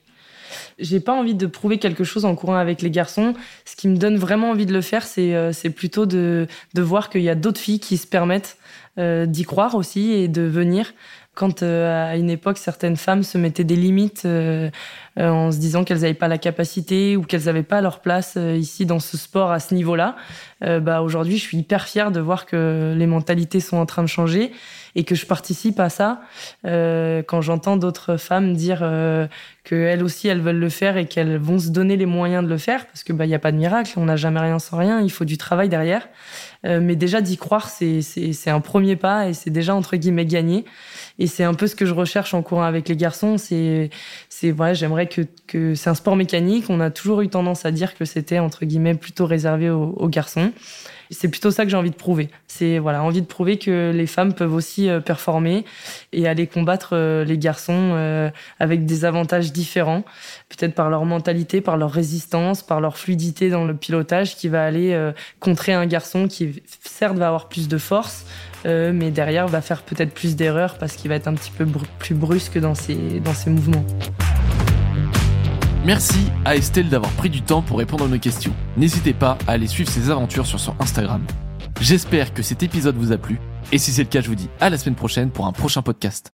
J'ai 0.79 1.01
pas 1.01 1.15
envie 1.15 1.35
de 1.35 1.47
prouver 1.47 1.79
quelque 1.79 2.05
chose 2.05 2.27
en 2.27 2.35
courant 2.35 2.57
avec 2.57 2.83
les 2.83 2.91
garçons. 2.91 3.33
Ce 3.65 3.77
qui 3.77 3.89
me 3.89 3.97
donne 3.97 4.19
vraiment 4.19 4.51
envie 4.51 4.67
de 4.67 4.75
le 4.75 4.83
faire, 4.83 5.05
c'est 5.05 5.71
plutôt 5.75 6.05
de 6.05 6.47
voir 6.77 7.09
qu'il 7.09 7.23
y 7.23 7.31
a 7.31 7.35
d'autres 7.35 7.61
filles 7.61 7.81
qui 7.81 7.97
se 7.97 8.07
permettent 8.07 8.59
d'y 8.99 9.45
croire 9.45 9.75
aussi 9.75 10.13
et 10.13 10.29
de 10.29 10.43
venir 10.43 10.93
quand 11.35 11.63
euh, 11.63 12.11
à 12.11 12.17
une 12.17 12.29
époque 12.29 12.59
certaines 12.59 12.97
femmes 12.97 13.23
se 13.23 13.39
mettaient 13.39 13.65
des 13.65 13.77
limites 13.77 14.25
euh, 14.27 14.71
euh, 15.19 15.31
en 15.31 15.51
se 15.51 15.57
disant 15.57 15.83
qu'elles 15.83 16.01
n'avaient 16.01 16.13
pas 16.13 16.29
la 16.29 16.37
capacité 16.37 17.17
ou 17.17 17.23
qu'elles 17.23 17.45
n'avaient 17.45 17.63
pas 17.63 17.81
leur 17.81 18.01
place 18.01 18.37
ici 18.37 18.85
dans 18.85 19.01
ce 19.01 19.17
sport 19.17 19.51
à 19.51 19.61
ce 19.61 19.75
niveau-là, 19.75 20.17
bah 20.61 21.03
aujourd'hui 21.03 21.37
je 21.37 21.43
suis 21.43 21.59
hyper 21.59 21.87
fière 21.87 22.13
de 22.13 22.21
voir 22.21 22.47
que 22.47 22.95
les 22.97 23.07
mentalités 23.07 23.61
sont 23.61 23.77
en 23.77 23.85
train 23.85 24.03
de 24.03 24.09
changer 24.09 24.53
et 24.95 25.05
que 25.05 25.15
je 25.15 25.27
participe 25.27 25.81
à 25.81 25.91
ça 25.91 26.23
quand 26.63 27.41
j'entends 27.41 27.77
d'autres 27.77 28.17
femmes 28.17 28.55
dire 28.55 28.79
qu'elles 29.65 30.03
aussi 30.03 30.29
elles 30.29 30.41
veulent 30.41 30.61
le 30.61 30.69
faire 30.71 30.97
et 30.97 31.07
qu'elles 31.07 31.37
vont 31.37 31.59
se 31.59 31.69
donner 31.69 31.97
les 31.97 32.07
moyens 32.07 32.45
de 32.45 32.49
le 32.49 32.59
faire 32.59 32.87
parce 32.87 33.03
que 33.05 33.13
bah 33.13 33.27
y 33.27 33.35
a 33.35 33.39
pas 33.39 33.53
de 33.53 33.59
miracle, 33.59 33.93
on 33.97 34.07
n'a 34.07 34.17
jamais 34.17 34.41
rien 34.41 34.59
sans 34.59 34.79
rien, 34.79 35.01
il 35.01 35.11
faut 35.11 35.27
du 35.27 35.37
travail 35.37 35.69
derrière. 35.69 36.09
mais 36.65 36.97
déjà 36.97 37.21
d'y 37.21 37.37
croire 37.37 37.69
c'est 37.69 38.01
c'est 38.01 38.51
un 38.51 38.61
premier 38.61 38.97
pas 38.97 39.29
et 39.29 39.35
c'est 39.35 39.51
déjà 39.51 39.75
entre 39.75 39.97
guillemets 39.97 40.27
gagné. 40.27 40.65
Et 41.19 41.27
c'est 41.27 41.45
un 41.45 41.55
peu 41.55 41.67
ce 41.67 41.77
que 41.77 41.87
je 41.87 41.95
recherche 41.95 42.35
en 42.35 42.43
courant 42.43 42.65
avec 42.65 42.89
les 42.89 42.97
garçons. 42.97 43.39
C'est, 43.39 43.91
c'est 44.29 44.51
vrai, 44.51 44.75
j'aimerais 44.75 45.07
que, 45.07 45.23
que 45.47 45.75
c'est 45.75 45.91
un 45.91 45.95
sport 45.95 46.17
mécanique. 46.17 46.67
On 46.69 46.81
a 46.81 46.91
toujours 46.91 47.21
eu 47.21 47.29
tendance 47.29 47.65
à 47.65 47.71
dire 47.71 47.95
que 47.95 48.05
c'était 48.05 48.39
entre 48.39 48.65
guillemets 48.65 48.95
plutôt 48.95 49.27
réservé 49.27 49.71
aux, 49.71 49.95
aux 49.97 50.09
garçons. 50.09 50.53
C'est 51.13 51.29
plutôt 51.29 51.51
ça 51.51 51.65
que 51.65 51.71
j'ai 51.71 51.77
envie 51.77 51.91
de 51.91 51.97
prouver. 51.97 52.31
C'est 52.47 52.79
voilà, 52.79 53.03
envie 53.03 53.21
de 53.21 53.27
prouver 53.27 53.59
que 53.59 53.93
les 53.95 54.07
femmes 54.07 54.33
peuvent 54.33 54.55
aussi 54.55 54.89
euh, 54.89 55.01
performer 55.01 55.65
et 56.13 56.27
aller 56.27 56.47
combattre 56.47 56.91
euh, 56.95 57.25
les 57.25 57.37
garçons 57.37 57.93
euh, 57.95 58.31
avec 58.59 58.87
des 58.87 59.05
avantages 59.05 59.53
différents, 59.53 60.05
peut-être 60.49 60.75
par 60.75 60.89
leur 60.89 61.05
mentalité, 61.05 61.61
par 61.61 61.77
leur 61.77 61.91
résistance, 61.91 62.63
par 62.63 62.81
leur 62.81 62.97
fluidité 62.97 63.51
dans 63.51 63.65
le 63.65 63.77
pilotage, 63.77 64.37
qui 64.37 64.49
va 64.49 64.65
aller 64.65 65.13
contrer 65.41 65.73
un 65.73 65.87
garçon 65.87 66.29
qui 66.29 66.63
certes 66.83 67.17
va 67.17 67.27
avoir 67.27 67.49
plus 67.49 67.69
de 67.69 67.79
force, 67.79 68.25
euh, 68.67 68.93
mais 68.95 69.11
derrière 69.11 69.49
va 69.49 69.61
faire 69.61 69.83
peut-être 69.83 70.13
plus 70.13 70.37
d'erreurs 70.37 70.79
parce 70.79 70.95
qu'il 70.95 71.09
va 71.09 71.17
être 71.17 71.29
un 71.29 71.35
petit 71.35 71.51
peu 71.51 71.67
plus 71.99 72.15
brusque 72.15 72.59
dans 72.59 72.75
ses, 72.75 73.21
dans 73.21 73.35
ses 73.35 73.51
mouvements. 73.51 73.85
Merci 75.85 76.31
à 76.45 76.55
Estelle 76.55 76.89
d'avoir 76.89 77.11
pris 77.13 77.29
du 77.29 77.43
temps 77.43 77.61
pour 77.61 77.79
répondre 77.79 78.05
à 78.05 78.09
nos 78.09 78.19
questions. 78.19 78.55
N'hésitez 78.77 79.15
pas 79.15 79.37
à 79.49 79.53
aller 79.53 79.67
suivre 79.67 79.91
ses 79.91 80.11
aventures 80.11 80.47
sur 80.47 80.61
son 80.61 80.75
Instagram. 80.79 81.23
J'espère 81.81 82.33
que 82.33 82.43
cet 82.43 82.63
épisode 82.63 82.97
vous 82.97 83.11
a 83.11 83.19
plu, 83.19 83.41
et 83.73 83.79
si 83.79 83.91
c'est 83.91 84.05
le 84.05 84.09
cas, 84.09 84.21
je 84.21 84.29
vous 84.29 84.37
dis 84.37 84.49
à 84.61 84.71
la 84.71 84.79
semaine 84.79 84.95
prochaine 84.95 85.31
pour 85.31 85.47
un 85.47 85.53
prochain 85.53 85.83
podcast. 85.83 86.31